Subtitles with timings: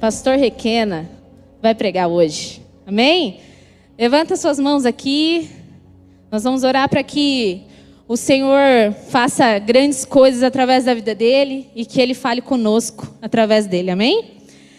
[0.00, 1.10] Pastor Requena
[1.60, 2.62] vai pregar hoje.
[2.86, 3.40] Amém?
[3.98, 5.50] Levanta suas mãos aqui.
[6.30, 7.62] Nós vamos orar para que
[8.06, 13.66] o Senhor faça grandes coisas através da vida dele e que ele fale conosco através
[13.66, 13.90] dele.
[13.90, 14.36] Amém?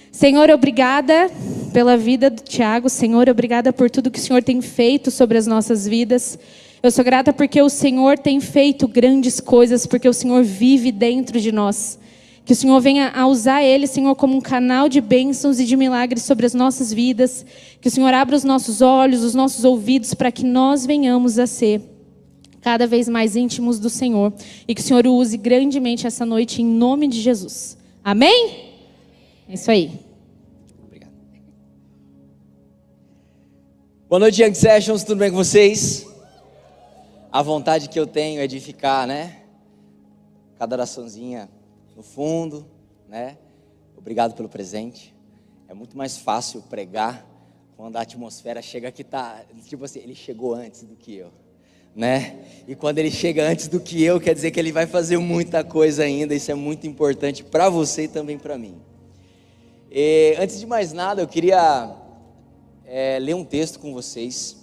[0.10, 1.30] Senhor, obrigada
[1.74, 2.88] pela vida do Tiago.
[2.88, 6.40] Senhor, obrigada por tudo que o Senhor tem feito sobre as nossas vidas.
[6.82, 11.42] Eu sou grata porque o Senhor tem feito grandes coisas, porque o Senhor vive dentro
[11.42, 12.00] de nós.
[12.50, 15.78] Que o Senhor venha a usar ele, Senhor, como um canal de bênçãos e de
[15.78, 17.46] milagres sobre as nossas vidas.
[17.80, 21.46] Que o Senhor abra os nossos olhos, os nossos ouvidos, para que nós venhamos a
[21.46, 21.80] ser
[22.60, 24.34] cada vez mais íntimos do Senhor.
[24.68, 27.78] E que o Senhor o use grandemente essa noite, em nome de Jesus.
[28.04, 28.72] Amém?
[29.48, 29.92] É isso aí.
[30.84, 31.12] Obrigado.
[34.10, 36.08] Boa noite, Young Sessions, tudo bem com vocês?
[37.32, 39.36] a vontade que eu tenho é de ficar, né?
[40.58, 41.48] Cada oraçãozinha
[42.00, 42.66] no fundo,
[43.10, 43.38] né?
[43.98, 45.14] Obrigado pelo presente.
[45.68, 47.28] É muito mais fácil pregar
[47.76, 51.30] quando a atmosfera chega que tá, tipo assim, ele chegou antes do que eu,
[51.94, 52.40] né?
[52.66, 55.62] E quando ele chega antes do que eu, quer dizer que ele vai fazer muita
[55.62, 56.34] coisa ainda.
[56.34, 58.82] Isso é muito importante para você e também para mim.
[59.92, 61.98] E, antes de mais nada, eu queria
[62.86, 64.56] é, ler um texto com vocês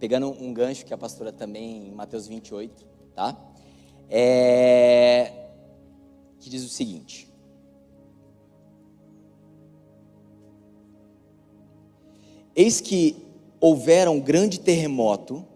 [0.00, 3.36] pegando um gancho que a pastora também, em Mateus 28, tá?
[4.08, 5.41] É,
[6.52, 7.26] diz o seguinte:
[12.54, 13.16] Eis que
[13.58, 15.46] houvera um grande terremoto,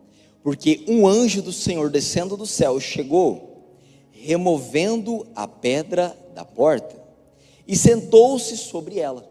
[0.43, 3.69] porque um anjo do Senhor descendo do céu chegou,
[4.11, 6.97] removendo a pedra da porta,
[7.69, 9.31] e sentou-se sobre ela.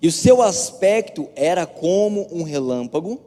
[0.00, 3.20] E o seu aspecto era como um relâmpago,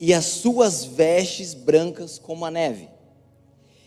[0.00, 2.88] e as suas vestes brancas como a neve.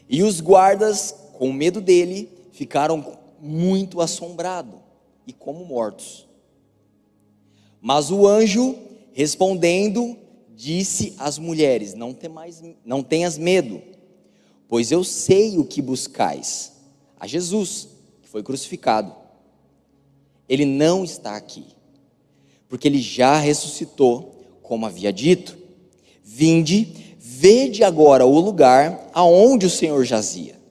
[0.08, 4.80] E os guardas, com medo dele, ficaram muito assombrados
[5.28, 6.26] e como mortos.
[7.82, 8.78] Mas o anjo,
[9.12, 10.16] respondendo,
[10.56, 12.16] disse às mulheres: Não,
[12.86, 13.82] não tenhas medo,
[14.70, 16.72] pois eu sei o que buscais,
[17.20, 17.90] a Jesus,
[18.22, 19.14] que foi crucificado.
[20.48, 21.66] Ele não está aqui,
[22.70, 25.58] porque ele já ressuscitou, como havia dito.
[26.24, 30.63] Vinde, vede agora o lugar aonde o Senhor jazia.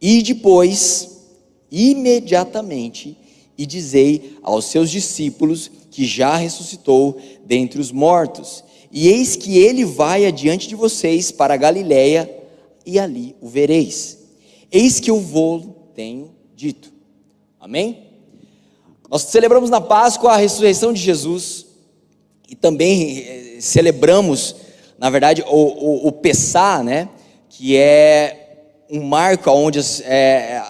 [0.00, 1.24] E depois,
[1.70, 3.16] imediatamente,
[3.56, 8.62] e dizei aos seus discípulos que já ressuscitou dentre os mortos.
[8.92, 12.30] E eis que ele vai adiante de vocês para a Galiléia,
[12.84, 14.18] e ali o vereis.
[14.70, 16.92] Eis que eu vou tenho dito.
[17.58, 18.04] Amém?
[19.10, 21.66] Nós celebramos na Páscoa a ressurreição de Jesus
[22.48, 24.54] e também eh, celebramos
[24.98, 27.08] na verdade, o, o, o Pessá, né,
[27.48, 28.45] que é
[28.90, 30.60] um marco onde é,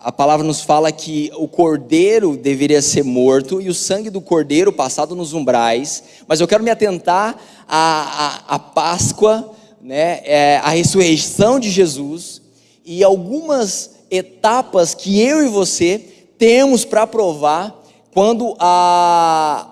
[0.00, 4.72] a, palavra nos fala que o cordeiro deveria ser morto e o sangue do cordeiro
[4.72, 7.36] passado nos umbrais, mas eu quero me atentar
[7.66, 9.52] à, à, à Páscoa,
[9.82, 12.40] né, é, à ressurreição de Jesus
[12.84, 15.98] e algumas etapas que eu e você
[16.38, 17.82] temos para provar
[18.12, 19.68] quando a,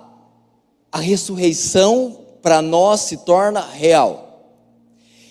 [0.91, 4.51] a ressurreição para nós se torna real.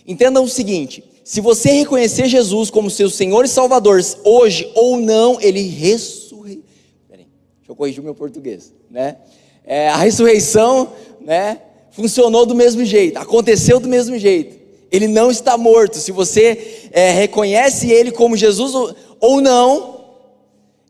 [0.08, 5.40] Entendam o seguinte: se você reconhecer Jesus como seu Senhor e Salvador hoje ou não,
[5.40, 6.62] ele ressurreiu.
[7.08, 7.25] Peraí,
[7.58, 9.16] deixa eu corrigir o meu português, né?
[9.64, 11.62] É, a ressurreição, né?
[11.92, 14.58] Funcionou do mesmo jeito, aconteceu do mesmo jeito.
[14.92, 16.00] Ele não está morto.
[16.00, 18.75] Se você é, reconhece ele como Jesus
[19.22, 20.03] ou, não,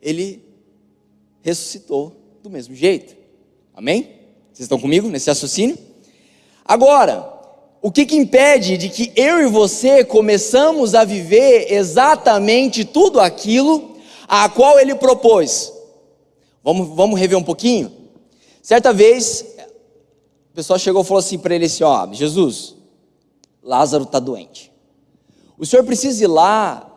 [0.01, 0.43] ele
[1.43, 3.15] ressuscitou do mesmo jeito.
[3.75, 4.09] Amém?
[4.51, 5.77] Vocês estão comigo nesse raciocínio?
[6.65, 7.30] Agora,
[7.81, 13.97] o que, que impede de que eu e você começamos a viver exatamente tudo aquilo
[14.27, 15.73] a qual ele propôs?
[16.63, 17.91] Vamos, vamos rever um pouquinho?
[18.61, 19.43] Certa vez,
[20.51, 22.75] o pessoal chegou e falou assim para ele assim: Ó, Jesus,
[23.63, 24.71] Lázaro está doente.
[25.57, 26.87] O senhor precisa ir lá,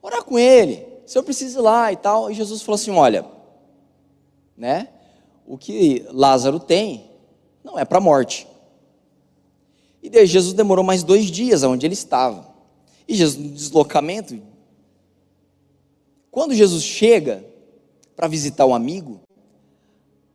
[0.00, 0.86] orar com ele.
[1.04, 2.30] O senhor precisa ir lá e tal.
[2.30, 3.24] E Jesus falou assim: Olha,
[4.56, 4.88] né?
[5.44, 7.10] O que Lázaro tem
[7.64, 8.46] não é para morte.
[10.08, 12.48] E daí Jesus demorou mais dois dias onde ele estava.
[13.06, 14.40] E Jesus no deslocamento.
[16.30, 17.44] Quando Jesus chega
[18.16, 19.20] para visitar o amigo,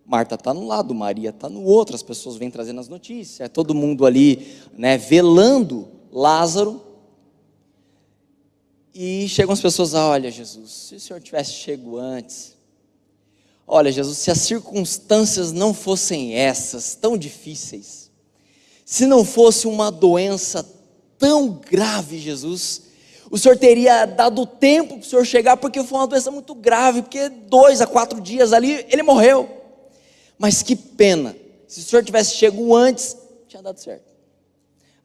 [0.06, 3.48] Marta está no lado, Maria está no outro, as pessoas vêm trazendo as notícias, é
[3.48, 4.48] todo mundo ali,
[4.78, 6.80] né, velando Lázaro.
[8.94, 12.56] E chegam as pessoas, ah, olha Jesus, se o Senhor tivesse chego antes,
[13.66, 18.03] olha Jesus, se as circunstâncias não fossem essas, tão difíceis,
[18.86, 20.68] se não fosse uma doença
[21.18, 22.84] tão grave, Jesus,
[23.34, 27.02] O senhor teria dado tempo para o senhor chegar, porque foi uma doença muito grave,
[27.02, 29.50] porque dois a quatro dias ali ele morreu.
[30.38, 31.36] Mas que pena,
[31.68, 34.14] se o senhor tivesse chegado antes, tinha dado certo.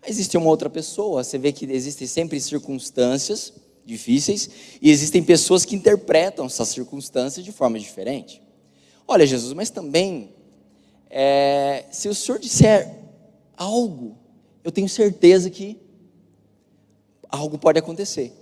[0.07, 3.51] Existe uma outra pessoa, você vê que existem sempre circunstâncias
[3.83, 4.51] difíceis
[4.83, 8.43] e existem pessoas que interpretam essas circunstâncias de forma diferente.
[9.07, 10.35] Olha, Jesus, mas também,
[11.09, 12.95] é, se o senhor disser
[13.59, 14.17] algo,
[14.63, 15.79] eu tenho certeza que
[17.29, 18.33] algo pode acontecer.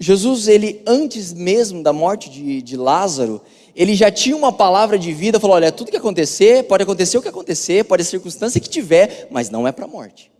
[0.00, 3.42] Jesus, ele antes mesmo da morte de, de Lázaro,
[3.74, 7.22] ele já tinha uma palavra de vida, falou: olha, tudo que acontecer, pode acontecer o
[7.22, 10.30] que acontecer, pode a circunstância que tiver, mas não é para a morte.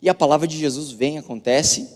[0.00, 1.88] E a palavra de Jesus vem, acontece,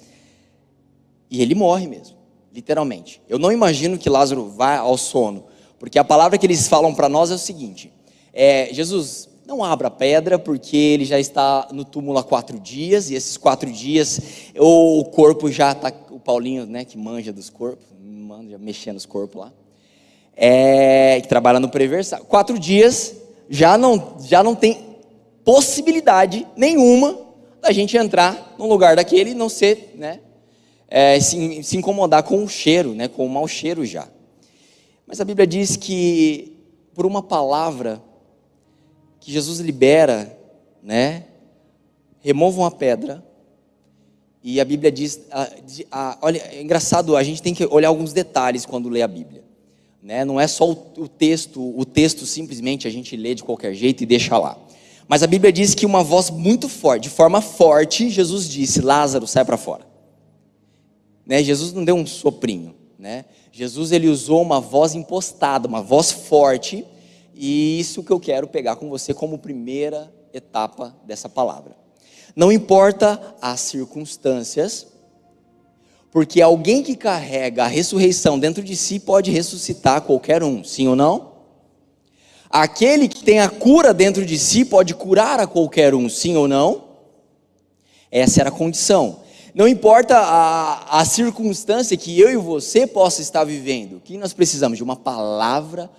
[1.30, 2.16] e ele morre mesmo,
[2.52, 3.22] literalmente.
[3.28, 5.44] Eu não imagino que Lázaro vá ao sono,
[5.78, 7.92] porque a palavra que eles falam para nós é o seguinte:
[8.32, 13.10] é, Jesus, não abra a pedra, porque ele já está no túmulo há quatro dias,
[13.10, 14.18] e esses quatro dias
[14.58, 15.92] o corpo já está.
[16.10, 19.52] O Paulinho, né, que manja dos corpos, manja mexendo os corpos lá,
[20.34, 22.20] é, que trabalha no Preversar.
[22.20, 23.14] Quatro dias
[23.50, 24.96] já não, já não tem
[25.44, 27.18] possibilidade nenhuma
[27.60, 30.20] da gente entrar num lugar daquele e não ser, né,
[30.88, 34.08] é, se, se incomodar com o cheiro, né, com o mau cheiro já.
[35.06, 36.56] Mas a Bíblia diz que
[36.94, 38.00] por uma palavra
[39.22, 40.36] que Jesus libera,
[40.82, 41.24] né?
[42.20, 43.24] Removam a pedra.
[44.42, 45.48] E a Bíblia diz, a,
[45.90, 49.44] a, olha, é engraçado, a gente tem que olhar alguns detalhes quando lê a Bíblia.
[50.02, 50.24] Né?
[50.24, 54.02] Não é só o, o texto, o texto simplesmente a gente lê de qualquer jeito
[54.02, 54.58] e deixa lá.
[55.06, 59.28] Mas a Bíblia diz que uma voz muito forte, de forma forte, Jesus disse: Lázaro,
[59.28, 59.86] sai para fora.
[61.24, 61.40] Né?
[61.44, 62.74] Jesus não deu um soprinho.
[62.98, 63.24] Né?
[63.52, 66.84] Jesus ele usou uma voz impostada, uma voz forte,
[67.34, 71.76] e isso que eu quero pegar com você como primeira etapa dessa palavra.
[72.34, 74.86] Não importa as circunstâncias,
[76.10, 80.96] porque alguém que carrega a ressurreição dentro de si pode ressuscitar qualquer um, sim ou
[80.96, 81.32] não?
[82.50, 86.46] Aquele que tem a cura dentro de si pode curar a qualquer um, sim ou
[86.46, 86.84] não?
[88.10, 89.20] Essa era a condição.
[89.54, 94.32] Não importa a, a circunstância que eu e você possa estar vivendo, o que nós
[94.32, 95.90] precisamos de uma palavra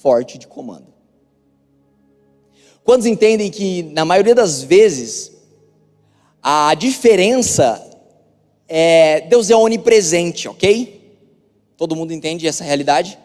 [0.00, 0.86] forte de comando.
[2.84, 5.32] Quantos entendem que, na maioria das vezes,
[6.42, 7.84] a diferença
[8.68, 11.18] é Deus é onipresente, ok?
[11.76, 13.18] Todo mundo entende essa realidade?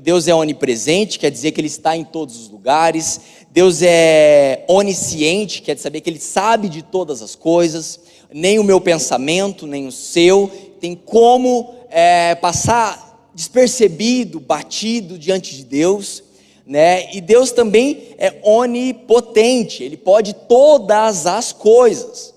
[0.00, 3.20] Deus é onipresente, quer dizer que Ele está em todos os lugares.
[3.50, 8.00] Deus é onisciente, quer saber que Ele sabe de todas as coisas.
[8.32, 10.50] Nem o meu pensamento, nem o seu,
[10.80, 16.22] tem como é, passar despercebido, batido diante de Deus,
[16.66, 17.14] né?
[17.14, 22.32] E Deus também é onipotente, ele pode todas as coisas.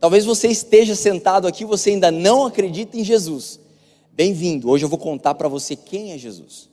[0.00, 3.58] Talvez você esteja sentado aqui, você ainda não acredita em Jesus.
[4.12, 4.70] Bem-vindo.
[4.70, 6.68] Hoje eu vou contar para você quem é Jesus.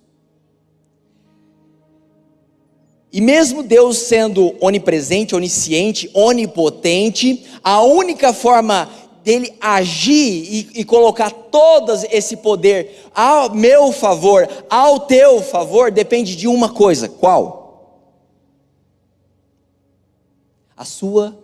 [3.13, 8.89] E mesmo Deus sendo onipresente, onisciente, onipotente, a única forma
[9.23, 16.35] dele agir e, e colocar todo esse poder ao meu favor, ao teu favor, depende
[16.35, 17.62] de uma coisa: qual?
[20.75, 21.38] A sua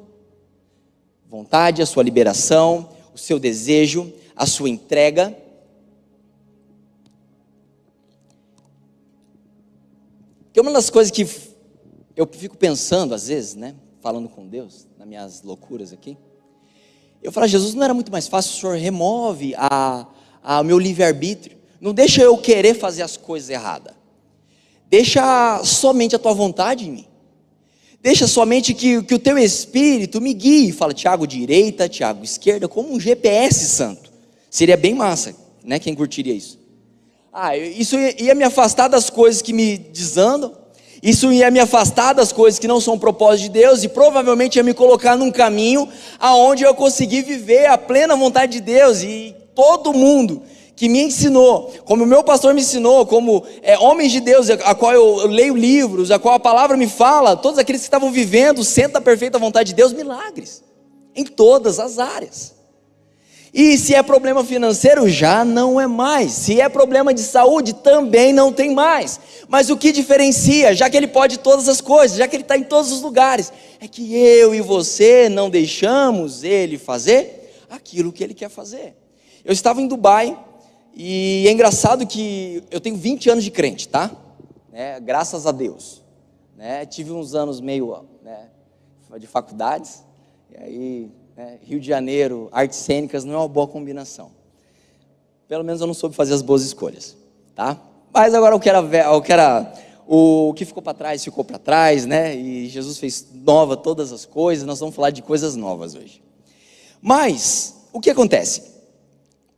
[1.30, 5.38] vontade, a sua liberação, o seu desejo, a sua entrega.
[10.52, 11.28] Que uma das coisas que
[12.16, 16.18] eu fico pensando às vezes, né, falando com Deus, nas minhas loucuras aqui,
[17.22, 20.06] eu falo, Jesus, não era muito mais fácil, o Senhor remove a,
[20.44, 21.58] a meu livre-arbítrio.
[21.80, 23.94] Não deixa eu querer fazer as coisas erradas.
[24.90, 27.08] Deixa somente a tua vontade em mim.
[28.02, 30.72] Deixa somente que, que o teu espírito me guie.
[30.72, 34.12] Fala, Tiago direita, Tiago esquerda, como um GPS santo.
[34.50, 35.78] Seria bem massa, né?
[35.80, 36.58] Quem curtiria isso?
[37.34, 40.56] Ah, isso ia me afastar das coisas que me desandam
[41.02, 44.64] isso ia me afastar das coisas que não são propósito de Deus e provavelmente ia
[44.64, 45.88] me colocar num caminho
[46.20, 50.42] aonde eu consegui viver a plena vontade de Deus e todo mundo
[50.76, 54.76] que me ensinou, como o meu pastor me ensinou, como é, homens de Deus, a
[54.76, 58.12] qual eu, eu leio livros, a qual a palavra me fala, todos aqueles que estavam
[58.12, 60.64] vivendo, sendo a perfeita vontade de Deus, milagres,
[61.16, 62.57] em todas as áreas.
[63.60, 66.32] E se é problema financeiro, já não é mais.
[66.32, 69.20] Se é problema de saúde, também não tem mais.
[69.48, 72.56] Mas o que diferencia, já que ele pode todas as coisas, já que ele está
[72.56, 78.24] em todos os lugares, é que eu e você não deixamos ele fazer aquilo que
[78.24, 78.96] ele quer fazer.
[79.44, 80.38] Eu estava em Dubai
[80.96, 84.12] e é engraçado que eu tenho 20 anos de crente, tá?
[84.72, 86.04] É, graças a Deus.
[86.56, 86.86] Né?
[86.86, 88.50] Tive uns anos meio né,
[89.18, 90.04] de faculdades,
[90.52, 91.60] e aí né?
[91.62, 94.32] Rio de Janeiro, artes cênicas, não é uma boa combinação.
[95.48, 97.16] Pelo menos eu não soube fazer as boas escolhas,
[97.56, 97.80] tá?
[98.12, 99.72] Mas agora o que era, o que, era,
[100.08, 102.36] o que ficou para trás ficou para trás, né?
[102.36, 104.66] E Jesus fez nova todas as coisas.
[104.66, 106.24] Nós vamos falar de coisas novas hoje.
[107.00, 108.64] Mas o que acontece?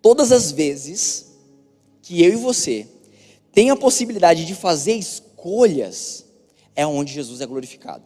[0.01, 1.31] Todas as vezes
[2.01, 2.88] que eu e você
[3.53, 6.25] tem a possibilidade de fazer escolhas,
[6.75, 8.03] é onde Jesus é glorificado.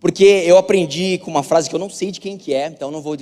[0.00, 2.90] Porque eu aprendi com uma frase que eu não sei de quem que é, então
[2.90, 3.16] não vou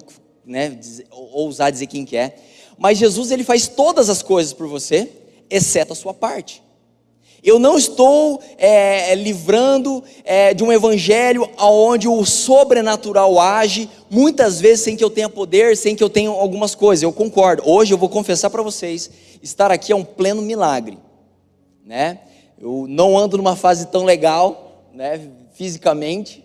[0.45, 2.37] né, dizer, ousar dizer quem que é,
[2.78, 5.11] mas Jesus ele faz todas as coisas por você,
[5.49, 6.62] exceto a sua parte.
[7.42, 14.85] Eu não estou é, livrando é, de um evangelho onde o sobrenatural age, muitas vezes
[14.85, 17.04] sem que eu tenha poder, sem que eu tenha algumas coisas.
[17.04, 17.62] Eu concordo.
[17.64, 19.11] Hoje eu vou confessar para vocês,
[19.42, 20.99] estar aqui é um pleno milagre,
[21.85, 22.18] né?
[22.59, 25.21] Eu não ando numa fase tão legal, né?
[25.54, 26.45] Fisicamente,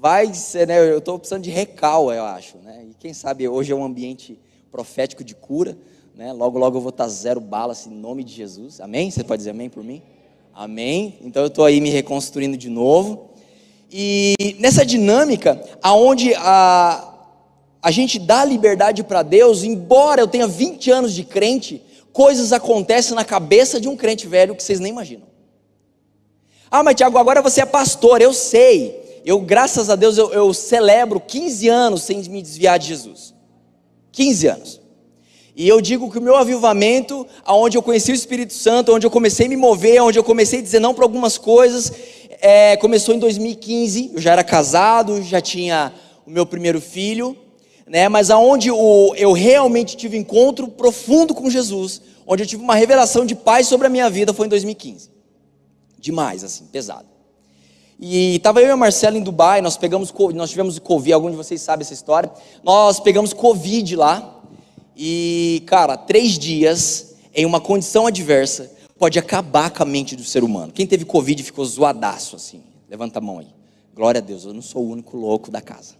[0.00, 0.78] vai ser, né?
[0.78, 2.84] Eu estou precisando de recal, eu acho, né?
[2.88, 4.38] E quem sabe hoje é um ambiente
[4.70, 5.76] profético de cura,
[6.14, 6.32] né?
[6.32, 8.80] Logo, logo eu vou estar zero bala, assim, em nome de Jesus.
[8.80, 9.10] Amém?
[9.10, 10.02] Você pode dizer amém por mim?
[10.54, 11.18] Amém?
[11.22, 13.30] Então eu estou aí me reconstruindo de novo.
[13.90, 17.14] E nessa dinâmica, aonde a,
[17.82, 23.14] a gente dá liberdade para Deus, embora eu tenha 20 anos de crente, coisas acontecem
[23.16, 25.26] na cabeça de um crente velho que vocês nem imaginam.
[26.70, 29.07] Ah, mas Tiago, agora você é pastor, eu sei.
[29.24, 33.34] Eu, graças a Deus, eu, eu celebro 15 anos sem me desviar de Jesus.
[34.12, 34.80] 15 anos.
[35.54, 39.10] E eu digo que o meu avivamento, aonde eu conheci o Espírito Santo, onde eu
[39.10, 41.92] comecei a me mover, onde eu comecei a dizer não para algumas coisas,
[42.40, 44.12] é, começou em 2015.
[44.14, 45.92] Eu já era casado, já tinha
[46.24, 47.36] o meu primeiro filho,
[47.88, 48.08] né?
[48.08, 53.26] Mas aonde o, eu realmente tive encontro profundo com Jesus, onde eu tive uma revelação
[53.26, 55.10] de paz sobre a minha vida, foi em 2015.
[55.98, 57.17] Demais, assim, pesado.
[57.98, 61.36] E estava eu e a Marcela em Dubai, nós pegamos, nós tivemos Covid, algum de
[61.36, 62.30] vocês sabe essa história.
[62.62, 64.38] Nós pegamos Covid lá,
[65.00, 70.42] e, cara, três dias em uma condição adversa pode acabar com a mente do ser
[70.42, 70.72] humano.
[70.72, 72.62] Quem teve Covid ficou zoadaço assim.
[72.90, 73.46] Levanta a mão aí.
[73.94, 75.94] Glória a Deus, eu não sou o único louco da casa.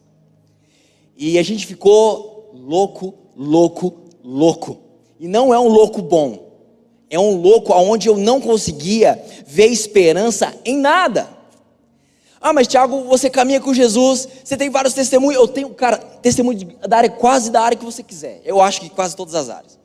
[1.16, 4.78] E a gente ficou louco, louco, louco.
[5.20, 6.48] E não é um louco bom.
[7.08, 11.37] É um louco onde eu não conseguia ver esperança em nada.
[12.40, 15.40] Ah, mas Tiago, você caminha com Jesus, você tem vários testemunhos.
[15.40, 18.40] Eu tenho, cara, testemunho da área, quase da área que você quiser.
[18.44, 19.78] Eu acho que quase todas as áreas.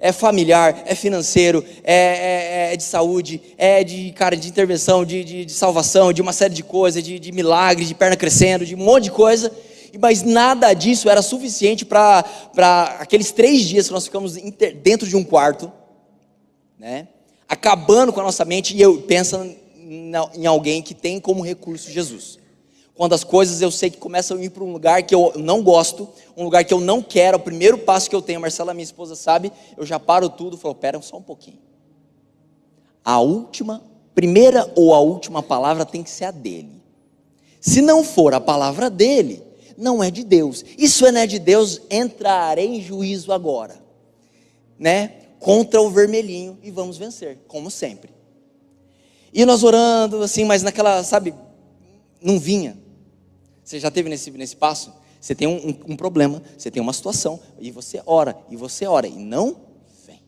[0.00, 5.24] É familiar, é financeiro, é, é, é de saúde, é de, cara, de intervenção, de,
[5.24, 8.74] de, de salvação, de uma série de coisas, de, de milagres, de perna crescendo, de
[8.74, 9.52] um monte de coisa.
[10.00, 12.24] Mas nada disso era suficiente para
[12.98, 14.34] aqueles três dias que nós ficamos
[14.82, 15.70] dentro de um quarto,
[16.78, 17.08] né?
[17.48, 19.54] Acabando com a nossa mente e eu pensando
[20.34, 22.38] em alguém que tem como recurso Jesus.
[22.94, 25.62] Quando as coisas eu sei que começam a ir para um lugar que eu não
[25.62, 28.72] gosto, um lugar que eu não quero, o primeiro passo que eu tenho, a Marcela,
[28.72, 31.58] minha esposa, sabe, eu já paro tudo e falo, pera só um pouquinho.
[33.04, 33.82] A última,
[34.14, 36.80] primeira ou a última palavra tem que ser a dele.
[37.60, 39.42] Se não for a palavra dele,
[39.76, 40.64] não é de Deus.
[40.78, 43.82] Isso não é de Deus, entrarei em juízo agora.
[44.78, 45.14] Né?
[45.40, 48.13] Contra o vermelhinho e vamos vencer, como sempre.
[49.34, 51.34] E nós orando, assim, mas naquela, sabe,
[52.22, 52.78] não vinha.
[53.64, 54.94] Você já teve nesse, nesse passo?
[55.20, 58.86] Você tem um, um, um problema, você tem uma situação, e você ora, e você
[58.86, 59.56] ora, e não
[60.06, 60.22] vem.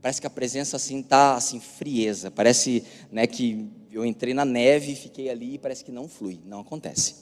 [0.00, 2.30] Parece que a presença assim tá assim frieza.
[2.30, 6.60] Parece, né, que eu entrei na neve, fiquei ali e parece que não flui, não
[6.60, 7.16] acontece.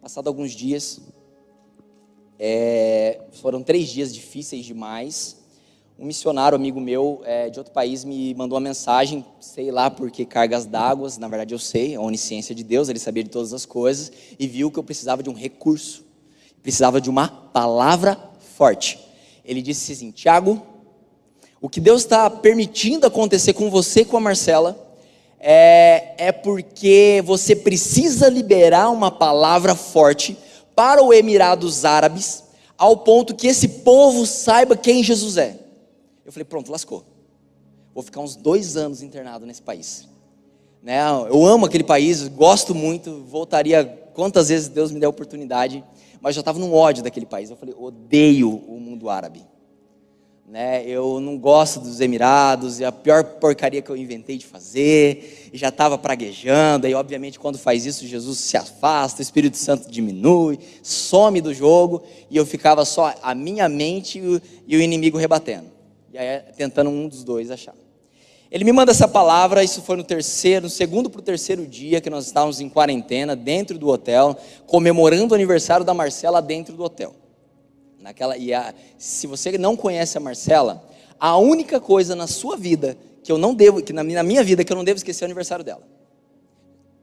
[0.00, 1.00] Passado alguns dias,
[2.38, 5.44] é, foram três dias difíceis demais
[5.98, 10.10] um missionário amigo meu é, de outro país me mandou uma mensagem, sei lá por
[10.10, 13.54] que cargas d'água, na verdade eu sei, a onisciência de Deus, ele sabia de todas
[13.54, 16.04] as coisas, e viu que eu precisava de um recurso,
[16.62, 18.18] precisava de uma palavra
[18.56, 18.98] forte.
[19.42, 20.60] Ele disse assim: Tiago,
[21.62, 24.78] o que Deus está permitindo acontecer com você e com a Marcela
[25.40, 30.36] é, é porque você precisa liberar uma palavra forte
[30.74, 32.44] para o Emirados Árabes,
[32.76, 35.65] ao ponto que esse povo saiba quem Jesus é.
[36.26, 37.04] Eu falei, pronto, lascou.
[37.94, 40.08] Vou ficar uns dois anos internado nesse país.
[40.82, 40.98] Né?
[41.28, 45.84] Eu amo aquele país, gosto muito, voltaria quantas vezes Deus me der a oportunidade,
[46.20, 47.48] mas já estava num ódio daquele país.
[47.48, 49.40] Eu falei, odeio o mundo árabe.
[50.48, 50.84] Né?
[50.84, 55.56] Eu não gosto dos Emirados, é a pior porcaria que eu inventei de fazer, e
[55.56, 56.88] já estava praguejando.
[56.88, 62.02] Aí, obviamente, quando faz isso, Jesus se afasta, o Espírito Santo diminui, some do jogo,
[62.28, 64.20] e eu ficava só a minha mente
[64.66, 65.75] e o inimigo rebatendo.
[66.16, 67.74] Aí, tentando um dos dois achar.
[68.50, 72.00] Ele me manda essa palavra, isso foi no terceiro, no segundo para o terceiro dia
[72.00, 76.84] que nós estávamos em quarentena, dentro do hotel, comemorando o aniversário da Marcela dentro do
[76.84, 77.14] hotel.
[78.00, 82.96] Naquela, e a, se você não conhece a Marcela, a única coisa na sua vida
[83.24, 85.28] que eu não devo, que na minha vida que eu não devo esquecer é o
[85.28, 85.82] aniversário dela.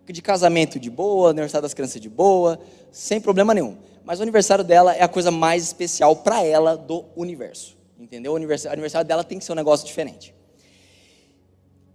[0.05, 2.58] De casamento de boa, aniversário das crianças de boa,
[2.91, 3.75] sem problema nenhum.
[4.05, 7.83] Mas o aniversário dela é a coisa mais especial para ela do universo.
[8.04, 8.34] Entendeu?
[8.34, 10.36] O aniversário, dela tem que ser um negócio diferente.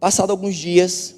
[0.00, 1.16] Passado alguns dias,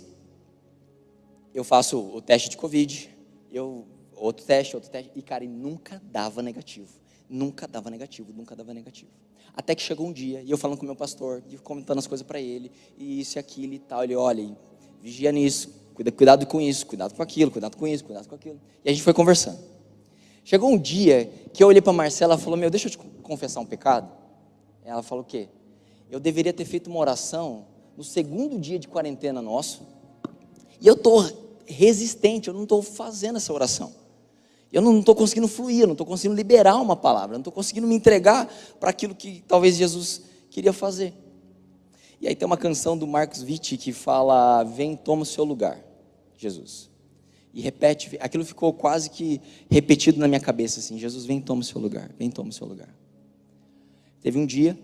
[1.55, 3.09] eu faço o teste de Covid,
[3.53, 6.89] eu, outro teste, outro teste, e cara, nunca dava negativo.
[7.29, 9.11] Nunca dava negativo, nunca dava negativo.
[9.55, 12.07] Até que chegou um dia, e eu falando com o meu pastor, e comentando as
[12.09, 14.03] coisas para ele, e isso e aquilo e tal.
[14.03, 14.57] Ele, olha,
[15.01, 18.61] vigia nisso, cuida, cuidado com isso, cuidado com aquilo, cuidado com isso, cuidado com aquilo.
[18.85, 19.61] E a gente foi conversando.
[20.45, 23.61] Chegou um dia que eu olhei para Marcela e falou: Meu, deixa eu te confessar
[23.61, 24.20] um pecado.
[24.85, 25.49] Ela falou: O quê?
[26.11, 29.83] Eu deveria ter feito uma oração no segundo dia de quarentena nosso,
[30.81, 31.25] e eu estou
[31.67, 33.93] resistente, eu não estou fazendo essa oração.
[34.73, 37.53] Eu não estou conseguindo fluir, eu não estou conseguindo liberar uma palavra, eu não estou
[37.53, 41.13] conseguindo me entregar para aquilo que talvez Jesus queria fazer.
[42.21, 45.83] E aí tem uma canção do Marcos Witt que fala: Vem, toma o seu lugar,
[46.37, 46.91] Jesus.
[47.53, 51.65] E repete, aquilo ficou quase que repetido na minha cabeça assim: Jesus, vem, toma o
[51.65, 52.95] seu lugar, vem, toma o seu lugar.
[54.21, 54.79] Teve um dia,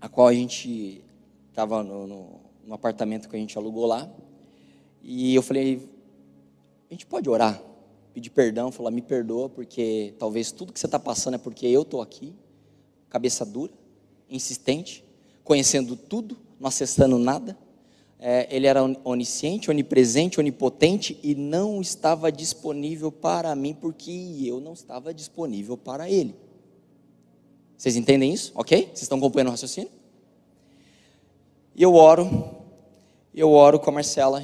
[0.00, 1.02] a qual a gente
[1.50, 4.10] estava no, no, no apartamento que a gente alugou lá,
[5.02, 5.88] e eu falei:
[6.90, 7.62] A gente pode orar?
[8.12, 11.82] pedir perdão, falar, me perdoa, porque talvez tudo que você está passando é porque eu
[11.82, 12.34] estou aqui,
[13.08, 13.72] cabeça dura,
[14.28, 15.04] insistente,
[15.42, 17.56] conhecendo tudo, não acessando nada.
[18.18, 24.74] É, ele era onisciente, onipresente, onipotente e não estava disponível para mim porque eu não
[24.74, 26.36] estava disponível para ele.
[27.82, 28.52] Vocês entendem isso?
[28.54, 28.84] Ok?
[28.84, 29.90] Vocês estão acompanhando o raciocínio?
[31.74, 32.54] E eu oro,
[33.34, 34.40] eu oro com a Marcela,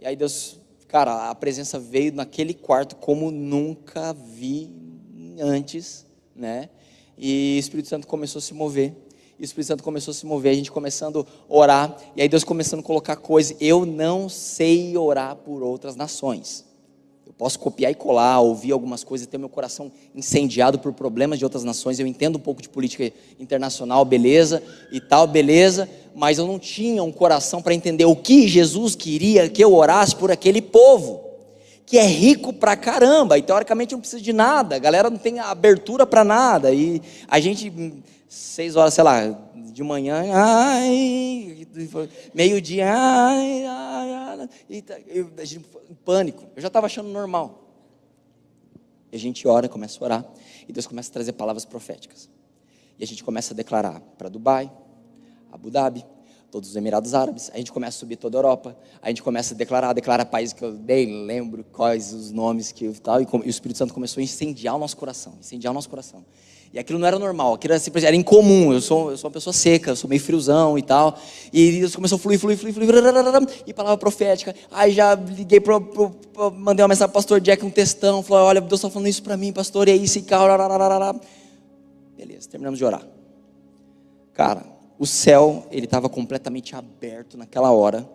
[0.00, 4.70] e aí Deus Cara, a presença veio naquele quarto como nunca vi
[5.40, 6.04] antes,
[6.36, 6.68] né?
[7.16, 8.94] E o Espírito Santo começou a se mover.
[9.38, 12.28] E o Espírito Santo começou a se mover, a gente começando a orar, e aí
[12.28, 13.56] Deus começando a colocar coisas.
[13.58, 16.66] Eu não sei orar por outras nações.
[17.32, 21.44] Eu posso copiar e colar, ouvir algumas coisas, ter meu coração incendiado por problemas de
[21.44, 21.98] outras nações.
[21.98, 27.02] Eu entendo um pouco de política internacional, beleza, e tal, beleza, mas eu não tinha
[27.02, 31.20] um coração para entender o que Jesus queria que eu orasse por aquele povo,
[31.86, 35.40] que é rico pra caramba, e teoricamente não precisa de nada, a galera não tem
[35.40, 37.72] abertura para nada, e a gente,
[38.28, 39.38] seis horas, sei lá,
[39.72, 41.66] de manhã, ai,
[42.34, 46.44] meio-dia, ai, ai, ai, tá, eu, gente, em pânico.
[46.54, 47.60] Eu já estava achando normal.
[49.10, 50.32] E a gente ora, começa a orar,
[50.68, 52.28] e Deus começa a trazer palavras proféticas.
[52.98, 54.70] E a gente começa a declarar para Dubai,
[55.50, 56.04] Abu Dhabi,
[56.52, 57.50] todos os Emirados Árabes.
[57.52, 58.76] A gente começa a subir toda a Europa.
[59.00, 62.92] A gente começa a declarar, declarar países que eu nem lembro quais os nomes que
[63.00, 63.20] tal.
[63.22, 66.24] E o Espírito Santo começou a incendiar o nosso coração, incendiar o nosso coração.
[66.72, 68.72] E aquilo não era normal, aquilo era, era incomum.
[68.72, 71.18] Eu sou, eu sou uma pessoa seca, eu sou meio friozão e tal.
[71.52, 72.88] E Deus começou a fluir, fluir, fluir, fluir,
[73.66, 74.54] e palavra profética.
[74.70, 78.22] Aí já liguei, pro, pro, pro, mandei uma mensagem para pastor Jack, um textão.
[78.22, 80.46] Falou: Olha, Deus está falando isso para mim, pastor, e aí, esse carro.
[82.16, 83.06] Beleza, terminamos de orar.
[84.32, 84.64] Cara,
[84.98, 88.08] o céu, ele estava completamente aberto naquela hora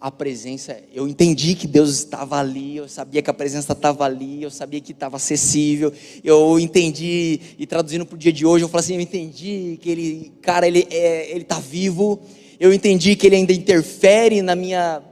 [0.00, 4.42] a presença, eu entendi que Deus estava ali, eu sabia que a presença estava ali,
[4.42, 5.92] eu sabia que estava acessível,
[6.24, 9.90] eu entendi, e traduzindo para o dia de hoje, eu falei assim, eu entendi que
[9.90, 12.18] ele, cara, ele é, está vivo,
[12.58, 15.02] eu entendi que ele ainda interfere na minha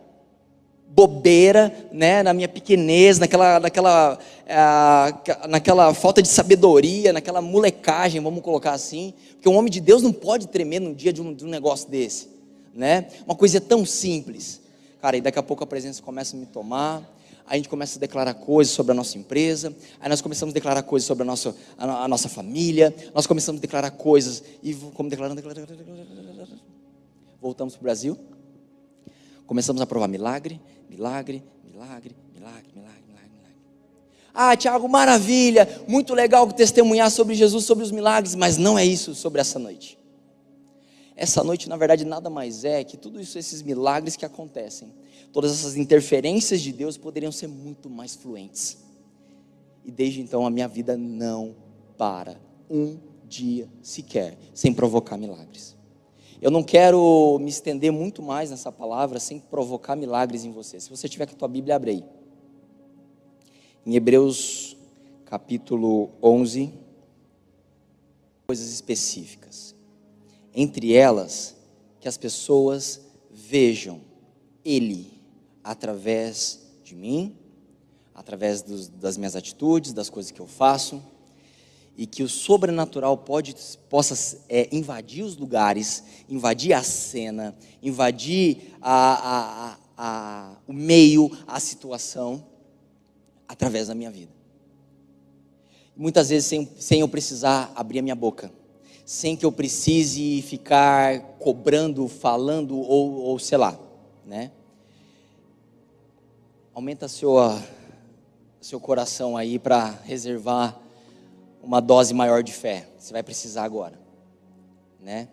[0.89, 4.19] bobeira, né, na minha pequenez, naquela, naquela,
[5.51, 10.15] naquela falta de sabedoria, naquela molecagem, vamos colocar assim, porque um homem de Deus não
[10.15, 12.29] pode tremer no dia de um, de um negócio desse,
[12.75, 14.67] né, uma coisa tão simples,
[15.01, 17.03] Cara, e daqui a pouco a presença começa a me tomar.
[17.47, 20.83] a gente começa a declarar coisas sobre a nossa empresa, aí nós começamos a declarar
[20.83, 25.09] coisas sobre a nossa, a, a nossa família, nós começamos a declarar coisas, e como
[25.09, 26.59] declarando, declarando, declarando
[27.41, 28.19] voltamos para o Brasil,
[29.47, 33.57] começamos a provar milagre, milagre, milagre, milagre, milagre, milagre, milagre.
[34.35, 39.15] Ah, Tiago, maravilha, muito legal testemunhar sobre Jesus, sobre os milagres, mas não é isso
[39.15, 39.98] sobre essa noite.
[41.19, 44.95] Essa noite, na verdade, nada mais é que tudo isso, esses milagres que acontecem,
[45.33, 48.79] todas essas interferências de Deus poderiam ser muito mais fluentes.
[49.85, 51.57] E desde então a minha vida não
[51.97, 55.77] para um dia sequer sem provocar milagres.
[56.41, 60.79] Eu não quero me estender muito mais nessa palavra sem provocar milagres em você.
[60.79, 62.05] Se você tiver com a tua Bíblia, abre aí.
[63.85, 64.77] Em Hebreus
[65.25, 66.73] capítulo 11,
[68.47, 69.77] coisas específicas
[70.61, 71.55] entre elas
[72.01, 74.01] que as pessoas vejam
[74.65, 75.23] Ele
[75.63, 77.37] através de mim,
[78.13, 81.01] através dos, das minhas atitudes, das coisas que eu faço,
[81.97, 83.55] e que o sobrenatural pode,
[83.89, 91.61] possa é, invadir os lugares, invadir a cena, invadir a, a, a, o meio, a
[91.61, 92.45] situação,
[93.47, 94.33] através da minha vida.
[95.97, 98.58] Muitas vezes sem, sem eu precisar abrir a minha boca,
[99.09, 103.81] sem que eu precise ficar cobrando, falando ou, ou sei lá,
[104.23, 104.53] né?
[106.75, 107.37] Aumenta seu,
[108.61, 110.79] seu coração aí para reservar
[111.63, 112.87] uma dose maior de fé.
[112.99, 113.99] Você vai precisar agora,
[115.01, 115.29] né?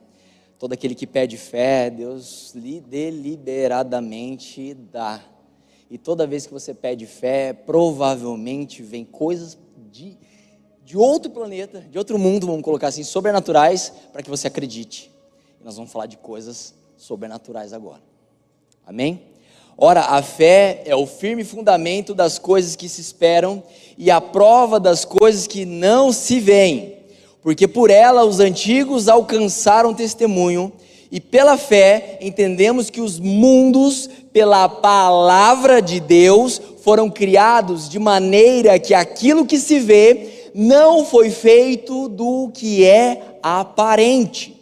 [0.58, 5.22] Todo aquele que pede fé, Deus deliberadamente dá.
[5.92, 9.58] E toda vez que você pede fé, provavelmente vem coisas
[9.92, 10.18] de,
[10.86, 15.12] de outro planeta, de outro mundo, vamos colocar assim, sobrenaturais, para que você acredite.
[15.64, 18.04] Nós vamos falar de coisas sobrenaturais agora.
[18.86, 19.20] Amém?
[19.76, 23.64] Ora, a fé é o firme fundamento das coisas que se esperam
[23.98, 27.00] e a prova das coisas que não se veem,
[27.42, 30.72] porque por ela os antigos alcançaram testemunho,
[31.12, 38.78] e pela fé entendemos que os mundos, pela palavra de Deus, foram criados de maneira
[38.78, 44.56] que aquilo que se vê não foi feito do que é aparente.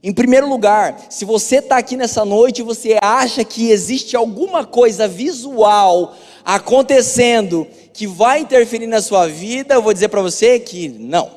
[0.00, 4.64] Em primeiro lugar, se você está aqui nessa noite e você acha que existe alguma
[4.64, 10.88] coisa visual acontecendo que vai interferir na sua vida, eu vou dizer para você que
[10.88, 11.28] não.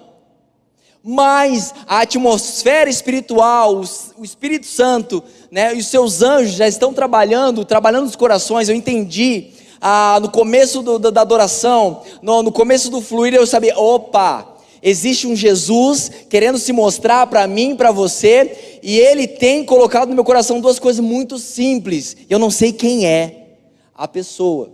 [1.03, 3.81] Mas a atmosfera espiritual,
[4.15, 8.69] o Espírito Santo, né, e os seus anjos já estão trabalhando, trabalhando nos corações.
[8.69, 9.52] Eu entendi
[9.85, 14.53] ah, no começo do, da adoração, no, no começo do fluir, eu sabia, opa,
[14.85, 20.15] Existe um Jesus querendo se mostrar para mim, para você, e ele tem colocado no
[20.15, 22.17] meu coração duas coisas muito simples.
[22.29, 23.59] Eu não sei quem é
[23.95, 24.73] a pessoa.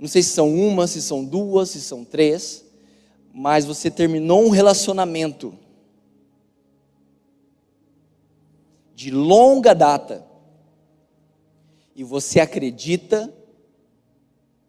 [0.00, 2.64] Não sei se são uma, se são duas, se são três,
[3.34, 5.52] mas você terminou um relacionamento
[8.94, 10.24] de longa data
[11.94, 13.30] e você acredita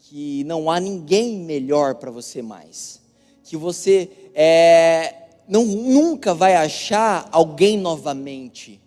[0.10, 3.06] que não há ninguém melhor para você mais
[3.46, 8.82] que você é, não, nunca vai achar alguém novamente.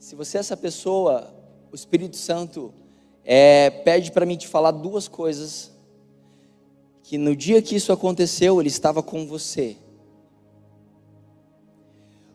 [0.00, 1.32] Se você é essa pessoa,
[1.70, 2.74] o Espírito Santo
[3.24, 5.72] é, pede para mim te falar duas coisas.
[7.04, 9.76] Que no dia que isso aconteceu, Ele estava com você.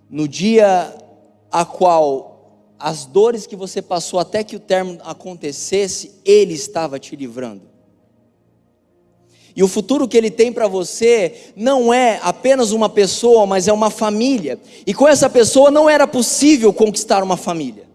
[0.09, 0.95] No dia
[1.51, 2.28] a qual
[2.79, 7.63] as dores que você passou até que o término acontecesse, Ele estava te livrando.
[9.55, 13.73] E o futuro que Ele tem para você não é apenas uma pessoa, mas é
[13.73, 14.57] uma família.
[14.87, 17.89] E com essa pessoa não era possível conquistar uma família.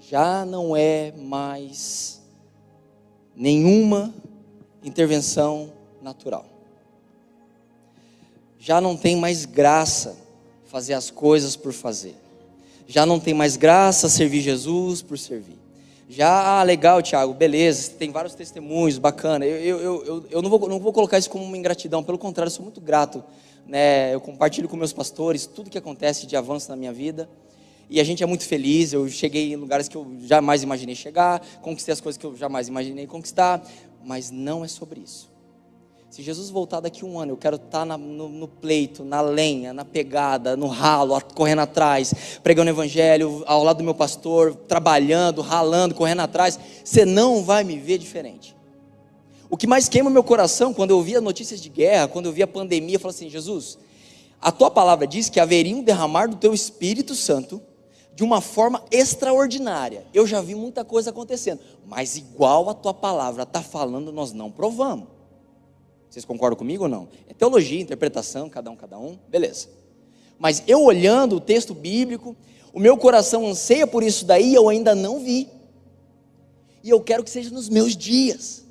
[0.00, 2.22] Já não é mais
[3.34, 4.14] nenhuma
[4.82, 5.77] intervenção
[6.08, 6.46] natural.
[8.58, 10.16] Já não tem mais graça
[10.66, 12.16] fazer as coisas por fazer.
[12.86, 15.58] Já não tem mais graça servir Jesus por servir.
[16.08, 19.44] Já, ah, legal, Tiago, beleza, tem vários testemunhos, bacana.
[19.44, 22.48] Eu, eu, eu, eu não, vou, não vou colocar isso como uma ingratidão, pelo contrário,
[22.48, 23.22] eu sou muito grato.
[23.66, 24.14] Né?
[24.14, 27.28] Eu compartilho com meus pastores tudo que acontece de avanço na minha vida.
[27.90, 28.94] E a gente é muito feliz.
[28.94, 32.68] Eu cheguei em lugares que eu jamais imaginei chegar, conquistei as coisas que eu jamais
[32.68, 33.62] imaginei conquistar,
[34.02, 35.27] mas não é sobre isso.
[36.10, 39.74] Se Jesus voltar daqui um ano, eu quero estar na, no, no, pleito, na lenha,
[39.74, 45.42] na pegada, no ralo, correndo atrás, pregando o evangelho, ao lado do meu pastor, trabalhando,
[45.42, 46.58] ralando, correndo atrás.
[46.82, 48.56] Você não vai me ver diferente.
[49.50, 52.46] O que mais queima meu coração quando eu via notícias de guerra, quando eu via
[52.46, 53.78] pandemia, eu falo assim: Jesus,
[54.40, 57.60] a tua palavra diz que haveria um derramar do teu Espírito Santo
[58.14, 60.06] de uma forma extraordinária.
[60.14, 64.50] Eu já vi muita coisa acontecendo, mas igual a tua palavra está falando, nós não
[64.50, 65.17] provamos.
[66.10, 67.08] Vocês concordam comigo ou não?
[67.28, 69.68] É teologia, interpretação, cada um, cada um, beleza.
[70.38, 72.36] Mas eu olhando o texto bíblico,
[72.72, 75.48] o meu coração anseia por isso daí, eu ainda não vi.
[76.82, 78.64] E eu quero que seja nos meus dias.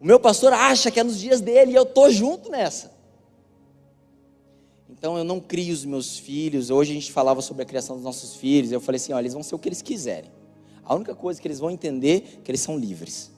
[0.00, 2.90] O meu pastor acha que é nos dias dele e eu estou junto nessa.
[4.88, 6.70] Então eu não crio os meus filhos.
[6.70, 8.72] Hoje a gente falava sobre a criação dos nossos filhos.
[8.72, 10.30] Eu falei assim: olha, eles vão ser o que eles quiserem.
[10.84, 13.30] A única coisa que eles vão entender é que eles são livres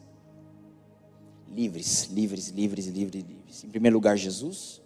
[1.55, 3.65] livres, livres, livres, livres, livres.
[3.65, 4.81] Em primeiro lugar, Jesus.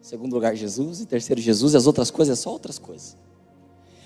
[0.00, 1.00] Em segundo lugar, Jesus.
[1.00, 1.74] E terceiro, Jesus.
[1.74, 3.16] E as outras coisas é só outras coisas.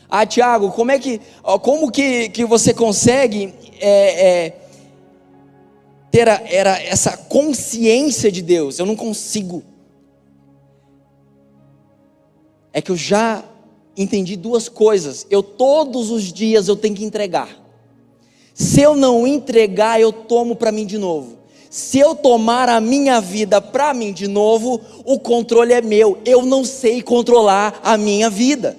[0.09, 1.21] Ah, Tiago, como é que,
[1.63, 4.69] como que, que você consegue é, é,
[6.11, 8.79] ter era essa consciência de Deus.
[8.79, 9.63] Eu não consigo.
[12.73, 13.45] É que eu já
[13.97, 15.27] entendi duas coisas.
[15.29, 17.65] Eu todos os dias eu tenho que entregar.
[18.55, 21.38] Se eu não entregar, eu tomo para mim de novo.
[21.71, 26.19] Se eu tomar a minha vida para mim de novo, o controle é meu.
[26.25, 28.77] Eu não sei controlar a minha vida.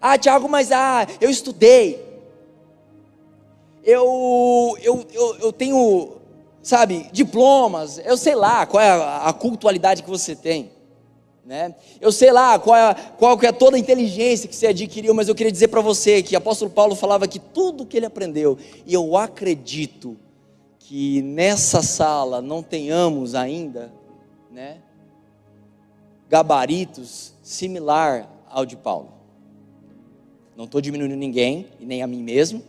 [0.00, 2.04] Ah, Tiago, mas ah, eu estudei.
[3.82, 6.12] Eu, eu, eu, eu tenho,
[6.62, 7.98] sabe, diplomas.
[8.04, 10.70] Eu sei lá qual é a, a cultualidade que você tem.
[11.44, 11.74] Né?
[12.00, 15.34] Eu sei lá qual é, qual é toda a inteligência que você adquiriu, mas eu
[15.34, 18.92] queria dizer para você que o apóstolo Paulo falava que tudo que ele aprendeu, e
[18.92, 20.16] eu acredito
[20.88, 23.92] que nessa sala não tenhamos ainda,
[24.52, 24.78] né,
[26.28, 29.08] gabaritos similar ao de Paulo.
[30.56, 32.62] Não estou diminuindo ninguém e nem a mim mesmo,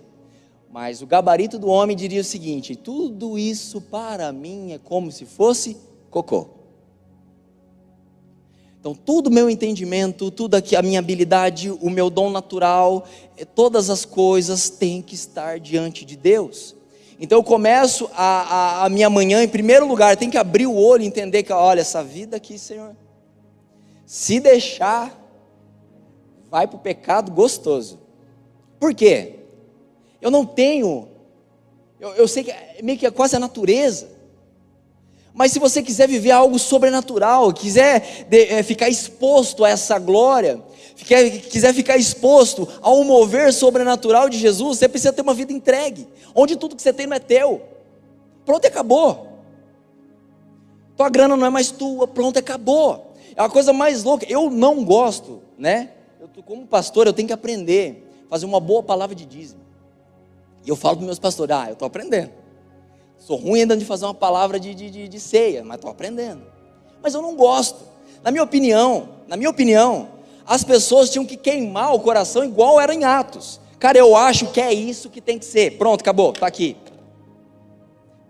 [0.72, 5.24] mas o gabarito do homem diria o seguinte: tudo isso para mim é como se
[5.24, 5.78] fosse
[6.10, 6.48] cocô.
[8.80, 13.06] Então, tudo meu entendimento, tudo a minha habilidade, o meu dom natural,
[13.38, 16.77] eh, todas as coisas têm que estar diante de Deus.
[17.20, 20.76] Então eu começo a, a, a, minha manhã, em primeiro lugar, tem que abrir o
[20.76, 22.96] olho e entender que, olha, essa vida aqui, Senhor,
[24.06, 25.18] se deixar,
[26.50, 28.00] vai para o pecado gostoso.
[28.80, 29.40] Por quê?
[30.22, 31.08] Eu não tenho,
[32.00, 34.10] eu, eu sei que é meio que é quase a natureza,
[35.34, 40.62] mas se você quiser viver algo sobrenatural, quiser de, é, ficar exposto a essa glória,
[41.06, 46.56] quiser ficar exposto ao mover sobrenatural de Jesus, você precisa ter uma vida entregue, onde
[46.56, 47.62] tudo que você tem não é teu.
[48.46, 49.28] Pronto, acabou.
[50.96, 53.14] Tua grana não é mais tua, pronto, acabou.
[53.36, 54.26] É a coisa mais louca.
[54.28, 55.92] Eu não gosto, né?
[56.20, 59.62] Eu, como pastor, eu tenho que aprender a fazer uma boa palavra de dízimo.
[60.66, 62.32] E eu falo para meus pastores: ah, eu estou aprendendo.
[63.20, 66.42] Sou ruim ainda de fazer uma palavra de, de, de ceia, mas estou aprendendo.
[67.02, 67.86] Mas eu não gosto.
[68.24, 70.10] Na minha opinião, na minha opinião,
[70.48, 73.60] as pessoas tinham que queimar o coração igual era em Atos.
[73.78, 75.78] Cara, eu acho que é isso que tem que ser.
[75.78, 76.78] Pronto, acabou, está aqui.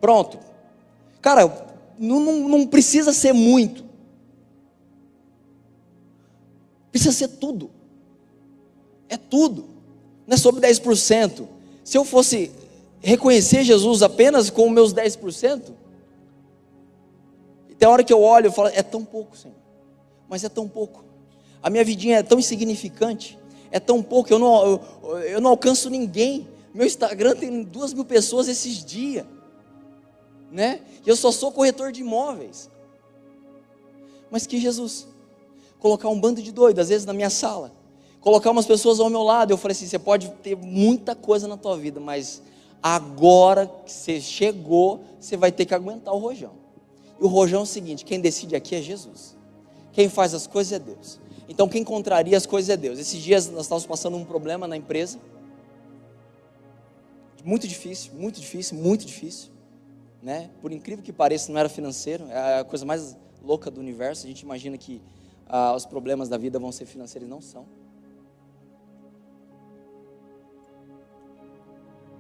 [0.02, 0.40] Pronto.
[1.22, 1.48] Cara,
[1.98, 3.86] não, não, não precisa ser muito.
[6.92, 7.70] Precisa ser tudo.
[9.08, 9.70] É tudo.
[10.26, 11.48] Não é sobre 10%.
[11.84, 12.52] Se eu fosse
[13.00, 15.62] reconhecer Jesus apenas com os meus 10%,
[17.78, 19.56] tem hora que eu olho e falo, é tão pouco, Senhor.
[20.28, 21.07] Mas é tão pouco.
[21.68, 23.38] A minha vidinha é tão insignificante,
[23.70, 24.66] é tão pouco, eu não,
[25.04, 26.48] eu, eu não alcanço ninguém.
[26.74, 29.26] Meu Instagram tem duas mil pessoas esses dias,
[30.50, 30.80] né?
[31.06, 32.70] E eu só sou corretor de imóveis.
[34.32, 35.10] Mas que Jesus,
[35.78, 37.74] colocar um bando de doidos, às vezes na minha sala,
[38.22, 41.58] colocar umas pessoas ao meu lado, eu falei assim: você pode ter muita coisa na
[41.58, 42.42] tua vida, mas
[42.82, 46.54] agora que você chegou, você vai ter que aguentar o rojão.
[47.20, 49.36] E o rojão é o seguinte: quem decide aqui é Jesus,
[49.92, 51.27] quem faz as coisas é Deus.
[51.50, 53.00] Então, quem contraria as coisas é Deus.
[53.00, 55.18] Esses dias nós estávamos passando um problema na empresa,
[57.44, 59.52] muito difícil, muito difícil, muito difícil.
[60.22, 60.50] Né?
[60.62, 64.26] Por incrível que pareça, não era financeiro, é a coisa mais louca do universo.
[64.26, 65.02] A gente imagina que
[65.48, 67.66] ah, os problemas da vida vão ser financeiros, não são.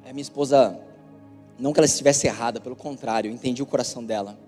[0.05, 0.79] A minha esposa,
[1.59, 4.39] não que ela estivesse errada, pelo contrário, eu entendi o coração dela.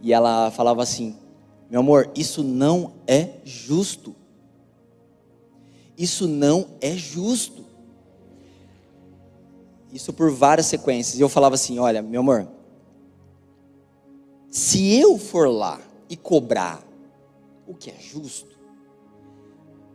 [0.00, 1.16] E ela falava assim:
[1.72, 4.14] meu amor, isso não é justo.
[5.96, 7.64] Isso não é justo.
[9.90, 11.18] Isso por várias sequências.
[11.18, 12.46] E eu falava assim: olha, meu amor,
[14.50, 15.80] se eu for lá
[16.10, 16.86] e cobrar
[17.66, 18.54] o que é justo,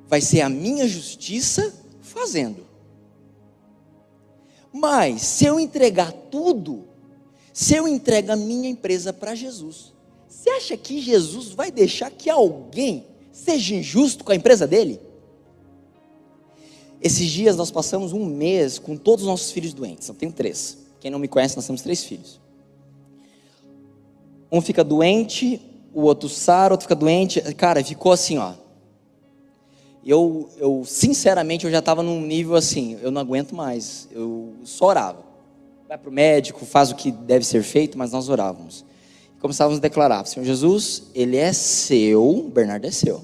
[0.08, 2.66] vai ser a minha justiça fazendo.
[4.74, 6.88] Mas se eu entregar tudo,
[7.54, 9.96] se eu entregar a minha empresa para Jesus,
[10.48, 15.00] você acha que Jesus vai deixar que alguém seja injusto com a empresa dele?
[17.02, 20.08] Esses dias nós passamos um mês com todos os nossos filhos doentes.
[20.08, 20.78] Eu tenho três.
[21.02, 22.40] Quem não me conhece, nós temos três filhos.
[24.50, 25.62] Um fica doente,
[25.94, 27.42] o outro sara, o outro fica doente.
[27.56, 28.54] Cara, ficou assim, ó.
[30.04, 34.08] Eu, eu sinceramente, eu já estava num nível assim, eu não aguento mais.
[34.12, 35.26] Eu só orava.
[35.90, 38.86] Vai para o médico, faz o que deve ser feito, mas nós orávamos
[39.40, 43.22] começávamos a declarar: Senhor Jesus, Ele é seu, Bernardo é seu,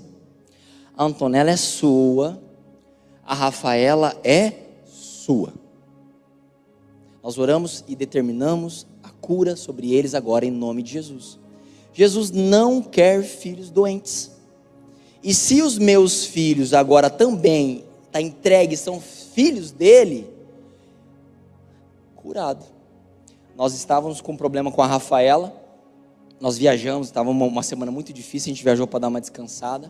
[0.97, 2.41] a Antonella é sua,
[3.26, 4.54] a Rafaela é
[4.86, 5.54] sua.
[7.23, 11.39] Nós oramos e determinamos a cura sobre eles agora em nome de Jesus.
[11.93, 14.32] Jesus não quer filhos doentes.
[15.23, 20.28] E se os meus filhos agora também está entregue, são filhos dele,
[22.15, 22.65] curado.
[23.56, 25.62] nós estávamos com um problema com a Rafaela.
[26.43, 29.89] Nós viajamos, estava uma, uma semana muito difícil, a gente viajou para dar uma descansada.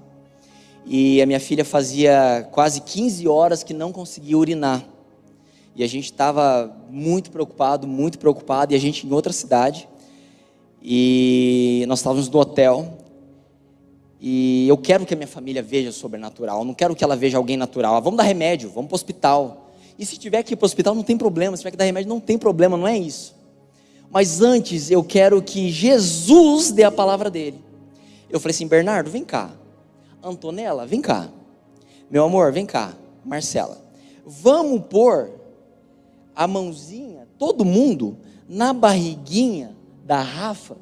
[0.86, 4.86] E a minha filha fazia quase 15 horas que não conseguia urinar.
[5.76, 9.90] E a gente estava muito preocupado, muito preocupado, e a gente em outra cidade.
[10.80, 13.00] E nós estávamos no hotel.
[14.22, 17.36] E eu quero que a minha família veja sobrenatural, eu não quero que ela veja
[17.36, 17.96] alguém natural.
[17.96, 19.72] Ah, vamos dar remédio, vamos para o hospital.
[19.98, 21.58] E se tiver que ir para o hospital, não tem problema.
[21.58, 23.42] Se tiver que dar remédio, não tem problema, não é isso.
[24.14, 27.60] Mas antes, eu quero que Jesus dê a palavra dele.
[28.30, 29.52] Eu falei assim: Bernardo, vem cá.
[30.22, 31.30] Antonella, vem cá.
[32.12, 32.94] Meu amor, vem cá.
[33.26, 33.82] Marcela,
[34.24, 35.32] vamos pôr
[36.36, 40.78] a mãozinha, todo mundo, na barriguinha da Rafa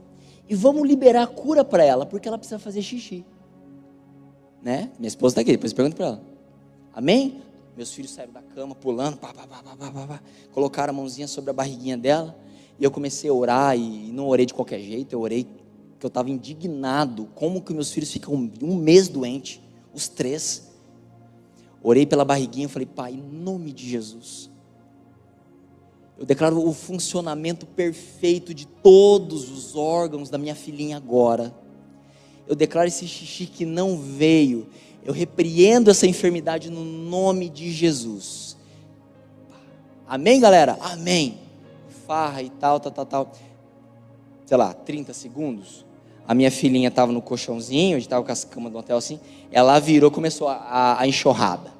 [0.49, 3.23] e vamos liberar a cura para ela, porque ela precisa fazer xixi.
[4.61, 4.91] Né?
[4.99, 6.21] Minha esposa está aqui, depois pergunta para ela.
[6.93, 7.41] Amém?
[7.77, 11.97] Meus filhos saíram da cama pulando, pá, pá, pá, colocaram a mãozinha sobre a barriguinha
[11.97, 12.35] dela.
[12.81, 15.43] E eu comecei a orar, e não orei de qualquer jeito, eu orei
[15.99, 17.29] que eu estava indignado.
[17.35, 19.61] Como que meus filhos ficam um mês doentes,
[19.93, 20.71] os três.
[21.83, 24.49] Orei pela barriguinha e falei, pai, em nome de Jesus.
[26.17, 31.55] Eu declaro o funcionamento perfeito de todos os órgãos da minha filhinha agora.
[32.47, 34.67] Eu declaro esse xixi que não veio
[35.03, 38.57] eu repreendo essa enfermidade no nome de Jesus.
[40.07, 40.77] Amém, galera?
[40.81, 41.40] Amém.
[42.41, 43.31] E tal, tal, tal, tal.
[44.45, 45.85] Sei lá, 30 segundos.
[46.27, 49.19] A minha filhinha estava no colchãozinho, gente estava com as camas do hotel assim.
[49.51, 51.71] Ela virou, começou a, a, a enxurrada.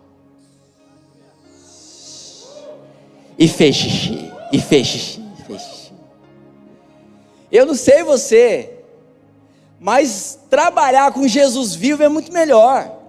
[3.37, 5.93] E fez xixi, e fez xixi, e fez xixi.
[7.51, 8.83] Eu não sei você,
[9.79, 12.99] mas trabalhar com Jesus vivo é muito melhor.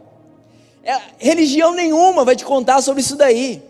[0.83, 3.63] É, religião nenhuma vai te contar sobre isso daí.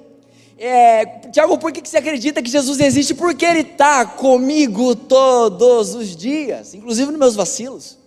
[0.65, 3.15] É, Tiago, por que você acredita que Jesus existe?
[3.15, 7.99] Porque Ele está comigo todos os dias, inclusive nos meus vacilos.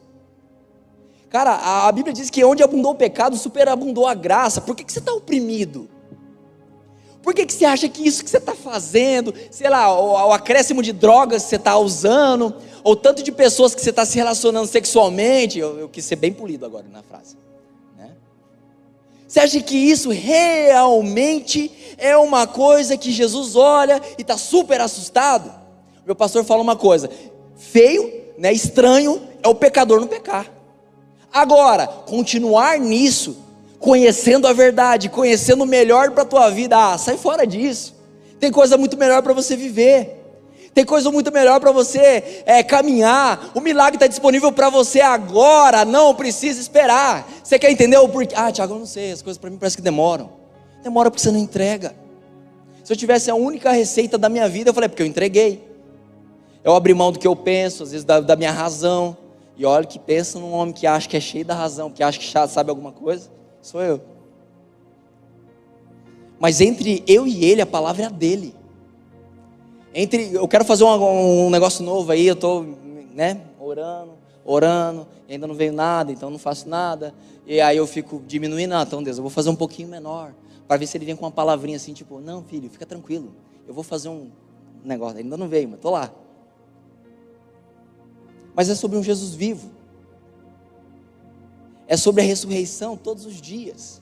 [1.29, 1.53] Cara,
[1.85, 4.61] a, Bíblia diz que onde abundou o pecado, superabundou a graça.
[4.61, 5.89] Por que, que você está oprimido?
[7.21, 10.31] Por que, que você acha que isso que você está fazendo, sei lá, o, o
[10.31, 14.15] acréscimo de drogas que você está usando, ou tanto de pessoas que você está se
[14.15, 17.35] relacionando sexualmente, eu, eu quis ser bem polido agora na frase.
[19.27, 25.51] Você acha que isso realmente é uma coisa que Jesus olha e está super assustado?
[26.05, 27.09] Meu pastor fala uma coisa:
[27.55, 30.51] feio, né, estranho, é o pecador não pecar.
[31.33, 33.38] Agora, continuar nisso,
[33.79, 37.95] conhecendo a verdade, conhecendo o melhor para a tua vida, ah, sai fora disso.
[38.39, 40.24] Tem coisa muito melhor para você viver.
[40.75, 43.51] Tem coisa muito melhor para você é, caminhar.
[43.55, 47.25] O milagre está disponível para você agora, não precisa esperar.
[47.41, 48.35] Você quer entender o porquê?
[48.35, 50.31] Ah, Tiago, eu não sei, as coisas para mim parece que demoram.
[50.83, 51.95] Demora porque você não entrega.
[52.83, 55.65] Se eu tivesse a única receita da minha vida, eu falei, porque eu entreguei.
[56.61, 59.15] Eu abri mão do que eu penso, às vezes da, da minha razão.
[59.55, 62.19] E olha que pensa num homem que acha que é cheio da razão, que acha
[62.19, 63.29] que sabe alguma coisa.
[63.61, 64.01] Sou eu.
[66.38, 68.53] Mas entre eu e ele, a palavra é a dele
[69.97, 72.65] entre eu quero fazer um, um negócio novo aí, eu estou
[73.13, 74.12] né, orando,
[74.43, 77.15] orando, e ainda não veio nada, então não faço nada.
[77.47, 80.34] E aí eu fico diminuindo, ah, então Deus, eu vou fazer um pouquinho menor,
[80.67, 83.34] para ver se ele vem com uma palavrinha assim, tipo, não, filho, fica tranquilo,
[83.65, 84.27] eu vou fazer um
[84.84, 86.12] negócio, ainda não veio, mas estou lá.
[88.53, 89.71] Mas é sobre um Jesus vivo.
[91.88, 94.01] É sobre a ressurreição todos os dias.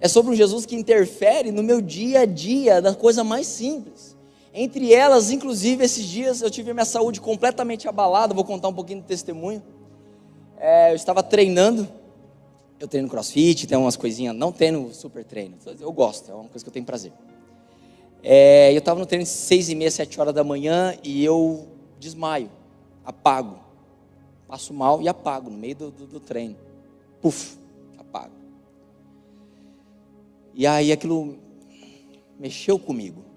[0.00, 4.15] É sobre um Jesus que interfere no meu dia a dia, da coisa mais simples.
[4.58, 8.32] Entre elas, inclusive, esses dias eu tive minha saúde completamente abalada.
[8.32, 9.62] Vou contar um pouquinho do testemunho.
[10.56, 11.86] É, eu estava treinando.
[12.80, 14.34] Eu treino crossfit, tem umas coisinhas.
[14.34, 15.58] Não treino super treino.
[15.78, 17.12] Eu gosto, é uma coisa que eu tenho prazer.
[18.22, 21.68] É, eu estava no treino seis e meia, sete horas da manhã e eu
[22.00, 22.50] desmaio,
[23.04, 23.58] apago.
[24.48, 26.56] Passo mal e apago no meio do, do, do treino.
[27.20, 27.58] Puf,
[27.98, 28.32] apago.
[30.54, 31.36] E aí aquilo
[32.40, 33.35] mexeu comigo.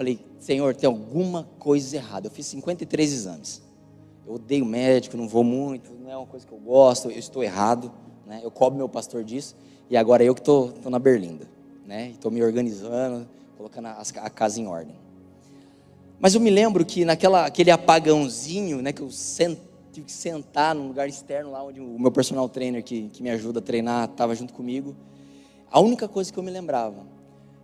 [0.00, 2.28] Falei, Senhor, tem alguma coisa errada.
[2.28, 3.60] Eu fiz 53 exames.
[4.26, 7.44] Eu odeio médico, não vou muito, não é uma coisa que eu gosto, eu estou
[7.44, 7.92] errado.
[8.26, 8.40] Né?
[8.42, 9.54] Eu cobro meu pastor disso.
[9.90, 11.46] E agora eu que estou na berlinda.
[11.84, 12.12] Né?
[12.12, 13.28] Estou me organizando,
[13.58, 14.96] colocando a, a, casa em ordem.
[16.18, 19.58] Mas eu me lembro que naquela aquele apagãozinho, né, que eu sent,
[19.92, 23.28] tive que sentar num lugar externo lá onde o meu personal trainer que, que me
[23.28, 24.96] ajuda a treinar estava junto comigo.
[25.70, 27.19] A única coisa que eu me lembrava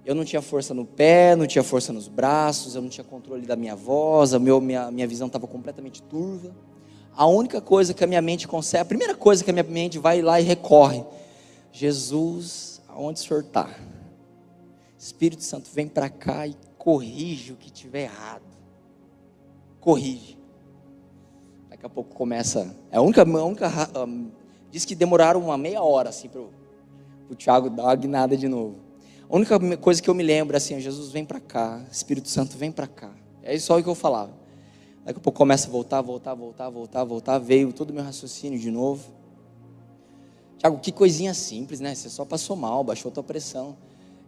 [0.07, 3.45] eu não tinha força no pé, não tinha força nos braços, eu não tinha controle
[3.45, 6.55] da minha voz, a meu, minha, minha visão estava completamente turva.
[7.17, 9.99] A única coisa que a minha mente consegue, a primeira coisa que a minha mente
[9.99, 11.05] vai lá e recorre:
[11.73, 13.69] Jesus, aonde o senhor está?
[14.97, 18.45] Espírito Santo, vem para cá e corrige o que tiver errado.
[19.81, 20.39] corrige.
[21.69, 22.73] Daqui a pouco começa.
[22.93, 23.23] É a única.
[23.23, 23.69] A única
[24.07, 24.31] um,
[24.71, 28.86] diz que demoraram uma meia hora assim para o Tiago dar uma guinada de novo.
[29.29, 32.57] A única coisa que eu me lembro é assim: Jesus vem para cá, Espírito Santo
[32.57, 33.11] vem para cá.
[33.43, 34.33] É só o que eu falava.
[35.05, 37.39] Daqui a pouco começa a voltar, voltar, voltar, voltar, voltar.
[37.39, 39.05] Veio todo o meu raciocínio de novo.
[40.59, 41.95] Tiago, que coisinha simples, né?
[41.95, 43.77] Você só passou mal, baixou a tua pressão.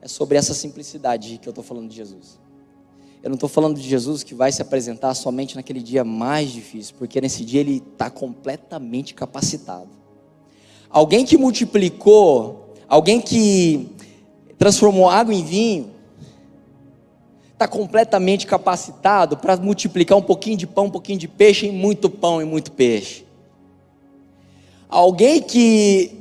[0.01, 2.39] É sobre essa simplicidade que eu estou falando de Jesus.
[3.23, 6.95] Eu não estou falando de Jesus que vai se apresentar somente naquele dia mais difícil,
[6.97, 9.89] porque nesse dia ele está completamente capacitado.
[10.89, 13.91] Alguém que multiplicou, alguém que
[14.59, 15.95] transformou água em vinho,
[17.53, 22.11] está completamente capacitado para multiplicar um pouquinho de pão, um pouquinho de peixe em muito
[22.11, 23.25] pão e muito peixe.
[24.89, 26.19] Alguém que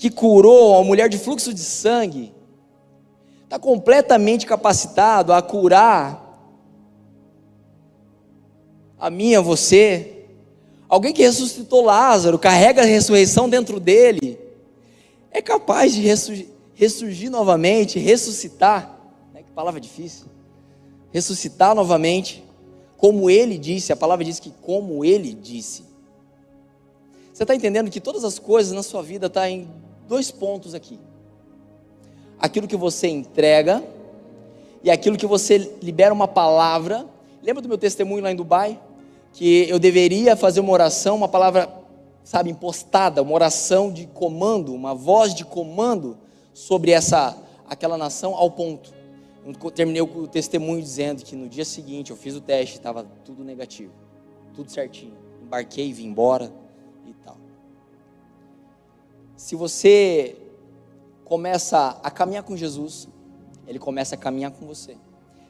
[0.00, 2.32] que curou uma mulher de fluxo de sangue,
[3.44, 6.26] está completamente capacitado a curar
[8.98, 10.24] a mim, a você.
[10.88, 14.40] Alguém que ressuscitou Lázaro, carrega a ressurreição dentro dele,
[15.30, 16.48] é capaz de ressurgir,
[16.80, 18.98] ressurgir novamente, ressuscitar.
[19.34, 19.42] Né?
[19.42, 20.28] Que palavra difícil.
[21.12, 22.42] Ressuscitar novamente,
[22.96, 25.84] como ele disse, a palavra diz que como ele disse.
[27.34, 29.68] Você está entendendo que todas as coisas na sua vida estão tá em
[30.08, 30.98] dois pontos aqui:
[32.38, 33.84] aquilo que você entrega
[34.82, 37.04] e aquilo que você libera uma palavra.
[37.42, 38.80] Lembra do meu testemunho lá em Dubai?
[39.34, 41.68] Que eu deveria fazer uma oração, uma palavra,
[42.24, 46.16] sabe, impostada, uma oração de comando, uma voz de comando
[46.52, 47.36] sobre essa
[47.68, 48.92] aquela nação ao ponto.
[49.44, 53.42] Eu terminei o testemunho dizendo que no dia seguinte eu fiz o teste, estava tudo
[53.42, 53.92] negativo,
[54.54, 55.16] tudo certinho.
[55.42, 56.52] Embarquei, e vim embora
[59.40, 60.36] se você
[61.24, 63.08] começa a caminhar com Jesus,
[63.66, 64.98] ele começa a caminhar com você.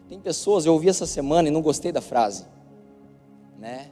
[0.09, 2.46] Tem pessoas, eu ouvi essa semana e não gostei da frase,
[3.59, 3.90] né?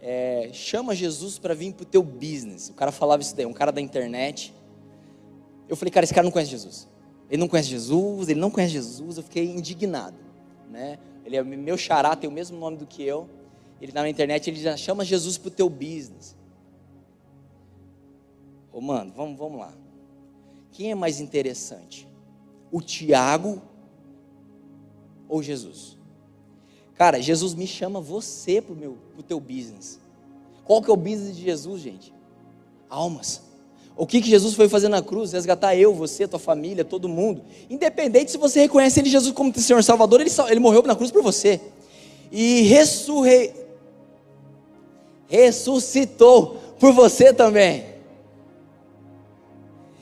[0.00, 2.68] É, chama Jesus para vir para o teu business.
[2.68, 4.52] O cara falava isso daí, um cara da internet.
[5.72, 6.86] Eu falei, cara, esse cara não conhece Jesus.
[7.30, 9.16] Ele não conhece Jesus, ele não conhece Jesus.
[9.16, 10.18] Eu fiquei indignado,
[10.70, 10.98] né?
[11.24, 13.26] Ele é meu xará, tem o mesmo nome do que eu.
[13.80, 16.36] Ele tá na internet, ele já chama Jesus para o teu business.
[18.70, 19.72] Ô, mano, vamos, vamos lá.
[20.72, 22.06] Quem é mais interessante?
[22.70, 23.62] O Tiago
[25.26, 25.96] ou Jesus?
[26.96, 29.98] Cara, Jesus me chama você para o meu, pro teu business.
[30.66, 32.12] Qual que é o business de Jesus, gente?
[32.90, 33.51] Almas.
[33.96, 35.32] O que, que Jesus foi fazer na cruz?
[35.32, 37.42] Resgatar eu, você, tua família, todo mundo.
[37.68, 41.22] Independente se você reconhece Ele, Jesus, como Senhor Salvador, Ele, ele morreu na cruz por
[41.22, 41.60] você.
[42.30, 42.62] E
[45.28, 47.84] ressuscitou por você também.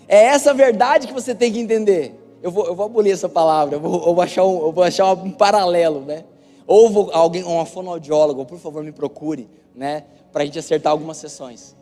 [0.06, 2.14] É essa verdade que você tem que entender.
[2.42, 4.82] Eu vou, eu vou abolir essa palavra, eu vou, eu vou achar, um, eu vou
[4.82, 6.24] achar um paralelo, né?
[6.66, 10.04] Ou vou, alguém, uma fonoaudióloga, por favor, me procure, né?
[10.32, 11.76] Para a gente acertar algumas sessões.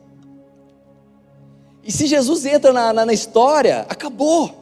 [1.83, 4.53] E se Jesus entra na, na, na história, acabou.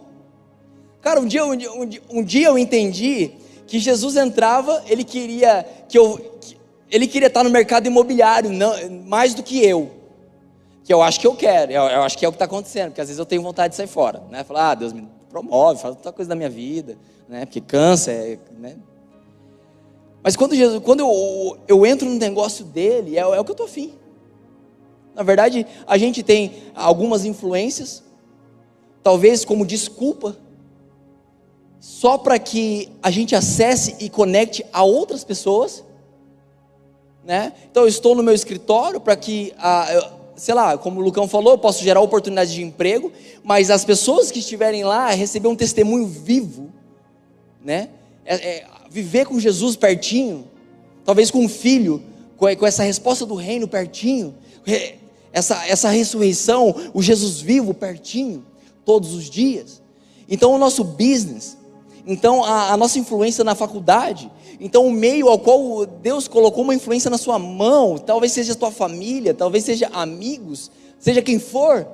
[1.02, 3.32] Cara, um dia, um, um, um dia eu entendi
[3.66, 6.58] que Jesus entrava, ele queria que eu, que,
[6.90, 8.74] ele queria estar no mercado imobiliário, não,
[9.06, 9.98] mais do que eu
[10.88, 12.92] que eu acho que eu quero, eu, eu acho que é o que está acontecendo,
[12.92, 14.46] porque às vezes eu tenho vontade de sair fora, né?
[14.46, 16.98] Falar, ah, Deus me promove, faz outra coisa da minha vida,
[17.28, 17.46] né?
[17.46, 18.78] Porque cansa, é, né?
[20.24, 23.54] Mas quando, Jesus, quando eu, eu entro no negócio dele, é, é o que eu
[23.54, 23.96] estou afim.
[25.18, 28.04] Na verdade, a gente tem algumas influências,
[29.02, 30.38] talvez como desculpa,
[31.80, 35.84] só para que a gente acesse e conecte a outras pessoas.
[37.26, 37.52] Né?
[37.72, 41.54] Então, eu estou no meu escritório para que a, sei lá, como o Lucão falou,
[41.54, 43.12] eu posso gerar oportunidade de emprego,
[43.44, 46.72] mas as pessoas que estiverem lá receber um testemunho vivo,
[47.66, 47.90] né?
[48.24, 50.48] É, é, viver com Jesus pertinho,
[51.04, 52.04] talvez com um filho,
[52.38, 54.36] com, com essa resposta do reino pertinho,
[55.38, 58.46] essa, essa ressurreição, o Jesus vivo pertinho,
[58.84, 59.82] todos os dias.
[60.28, 61.58] Então o nosso business,
[62.06, 66.74] então a, a nossa influência na faculdade, então, o meio ao qual Deus colocou uma
[66.74, 71.88] influência na sua mão, talvez seja a tua família, talvez seja amigos, seja quem for,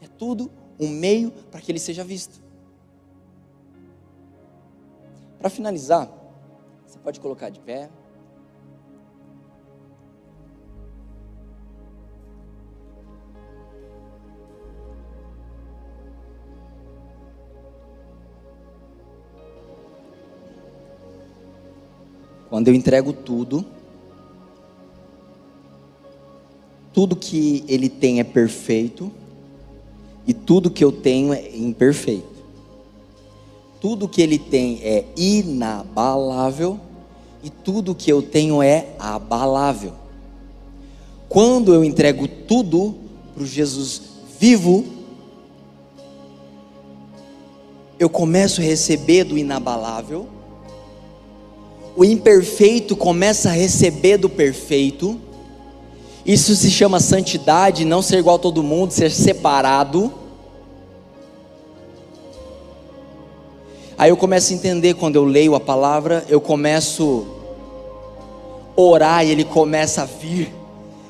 [0.00, 2.40] é tudo um meio para que ele seja visto.
[5.38, 6.08] Para finalizar,
[6.86, 7.90] você pode colocar de pé.
[22.54, 23.64] Quando eu entrego tudo,
[26.92, 29.10] tudo que ele tem é perfeito
[30.24, 32.44] e tudo que eu tenho é imperfeito.
[33.80, 36.78] Tudo que ele tem é inabalável
[37.42, 39.94] e tudo que eu tenho é abalável.
[41.28, 42.94] Quando eu entrego tudo
[43.34, 44.00] para o Jesus
[44.38, 44.84] vivo,
[47.98, 50.28] eu começo a receber do inabalável,
[51.96, 55.20] o imperfeito começa a receber do perfeito,
[56.26, 60.12] isso se chama santidade, não ser igual a todo mundo, ser separado.
[63.96, 67.26] Aí eu começo a entender quando eu leio a palavra, eu começo
[68.76, 70.52] a orar e ele começa a vir.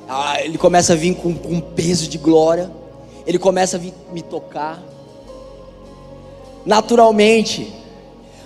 [0.09, 2.71] Ah, ele começa a vir com, com peso de glória.
[3.27, 4.83] Ele começa a vir me tocar.
[6.67, 7.73] Naturalmente,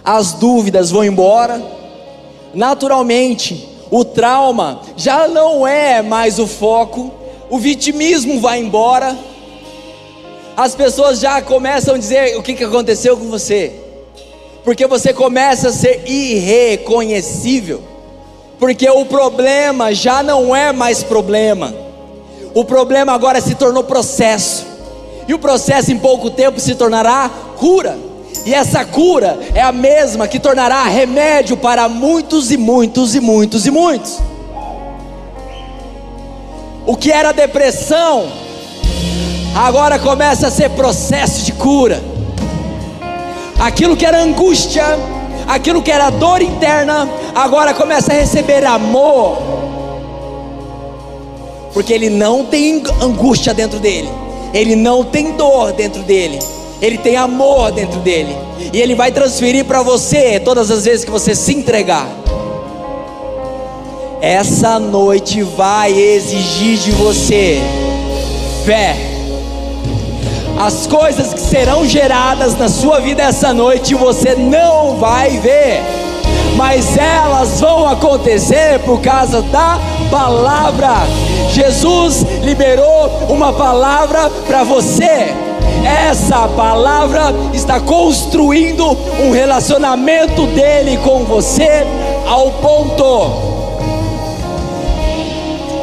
[0.04, 1.60] as dúvidas vão embora.
[2.54, 7.12] Naturalmente, o trauma já não é mais o foco.
[7.50, 9.16] O vitimismo vai embora.
[10.56, 13.88] As pessoas já começam a dizer o que, que aconteceu com você
[14.68, 17.82] porque você começa a ser irreconhecível,
[18.58, 21.74] porque o problema já não é mais problema,
[22.52, 24.66] o problema agora se tornou processo,
[25.26, 27.98] e o processo em pouco tempo se tornará cura,
[28.48, 33.66] e essa cura é a mesma que tornará remédio para muitos e muitos e muitos
[33.66, 34.20] e muitos.
[36.86, 38.26] O que era depressão,
[39.54, 42.02] agora começa a ser processo de cura.
[43.60, 44.82] Aquilo que era angústia,
[45.46, 49.42] aquilo que era dor interna, agora começa a receber amor,
[51.74, 54.08] porque ele não tem angústia dentro dele,
[54.54, 56.38] ele não tem dor dentro dele,
[56.80, 58.36] ele tem amor dentro dele,
[58.72, 62.08] e ele vai transferir para você todas as vezes que você se entregar.
[64.20, 67.60] Essa noite vai exigir de você
[68.64, 69.08] fé
[70.58, 75.80] as coisas que serão geradas na sua vida essa noite você não vai ver,
[76.56, 79.78] mas elas vão acontecer por causa da
[80.10, 81.06] palavra.
[81.50, 85.32] Jesus liberou uma palavra para você.
[85.84, 88.84] Essa palavra está construindo
[89.22, 91.86] um relacionamento dele com você
[92.26, 93.48] ao ponto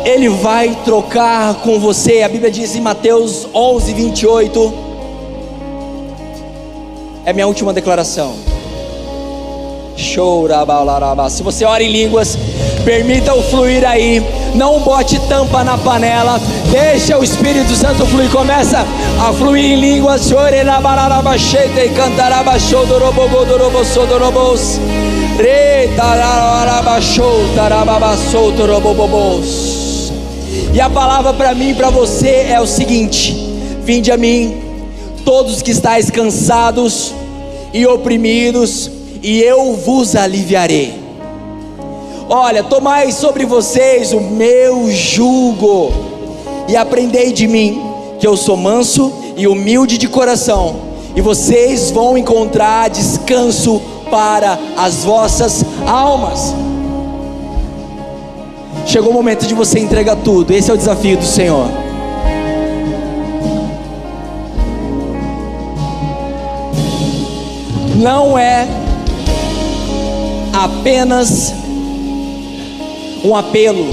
[0.05, 2.21] ele vai trocar com você.
[2.21, 4.73] A Bíblia diz em Mateus 11, 28.
[7.25, 8.35] É minha última declaração.
[9.97, 12.37] Se você ora em línguas,
[12.85, 14.23] permita o fluir aí.
[14.53, 16.39] Não bote tampa na panela.
[16.71, 18.29] Deixa o Espírito Santo fluir.
[18.29, 18.85] Começa
[19.19, 20.29] a fluir em línguas.
[21.81, 21.89] e
[28.51, 30.11] dorobobobos.
[30.73, 33.33] E a palavra para mim e para você é o seguinte:
[33.83, 34.57] Vinde a mim,
[35.25, 37.13] todos que estáis cansados
[37.73, 38.89] e oprimidos,
[39.21, 41.04] e eu vos aliviarei.
[42.29, 45.91] Olha, tomai sobre vocês o meu jugo
[46.67, 47.79] e aprendei de mim,
[48.19, 50.75] que eu sou manso e humilde de coração,
[51.15, 56.55] e vocês vão encontrar descanso para as vossas almas.
[58.87, 60.51] Chegou o momento de você entregar tudo.
[60.51, 61.67] Esse é o desafio do Senhor.
[67.95, 68.67] Não é
[70.53, 71.53] apenas
[73.25, 73.85] um apelo.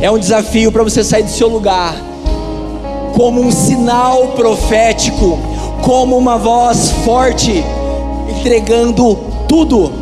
[0.00, 1.94] É um desafio para você sair do seu lugar,
[3.14, 5.38] como um sinal profético,
[5.82, 7.64] como uma voz forte,
[8.28, 10.00] entregando tudo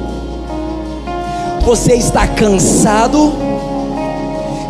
[1.68, 3.30] você está cansado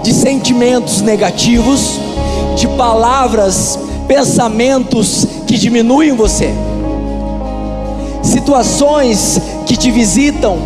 [0.03, 1.93] de sentimentos negativos,
[2.57, 6.53] de palavras, pensamentos que diminuem você,
[8.21, 10.59] situações que te visitam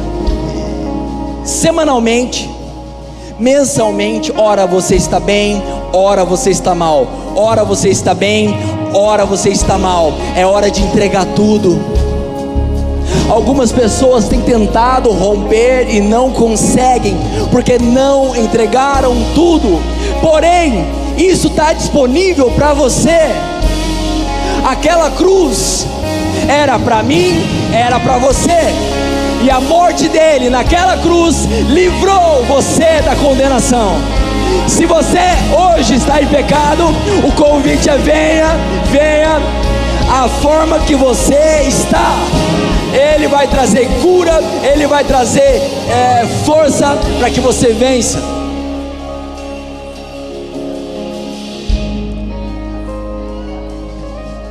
[1.44, 2.48] semanalmente,
[3.38, 5.62] mensalmente, ora você está bem,
[5.92, 8.54] ora você está mal, ora você está bem,
[8.94, 10.12] ora você está mal.
[10.36, 12.02] É hora de entregar tudo
[13.32, 17.16] Algumas pessoas têm tentado romper e não conseguem,
[17.50, 19.80] porque não entregaram tudo.
[20.20, 20.84] Porém,
[21.16, 23.30] isso está disponível para você.
[24.66, 25.86] Aquela cruz
[26.46, 29.01] era para mim, era para você.
[29.42, 33.96] E a morte dele naquela cruz livrou você da condenação.
[34.68, 35.18] Se você
[35.52, 36.84] hoje está em pecado,
[37.26, 38.56] o convite é venha,
[38.90, 39.40] venha
[40.08, 42.14] a forma que você está.
[42.92, 48.22] Ele vai trazer cura, Ele vai trazer é, força para que você vença.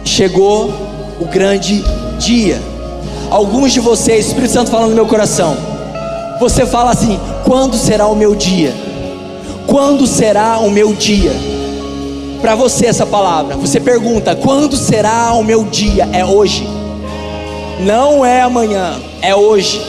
[0.04, 0.74] Chegou
[1.20, 1.82] o grande
[2.20, 2.71] dia.
[3.32, 5.56] Alguns de vocês, Espírito Santo falando no meu coração,
[6.38, 8.74] Você fala assim: quando será o meu dia?
[9.66, 11.32] Quando será o meu dia?
[12.42, 16.10] Para você essa palavra, você pergunta: quando será o meu dia?
[16.12, 16.68] É hoje,
[17.80, 19.82] não é amanhã, é hoje.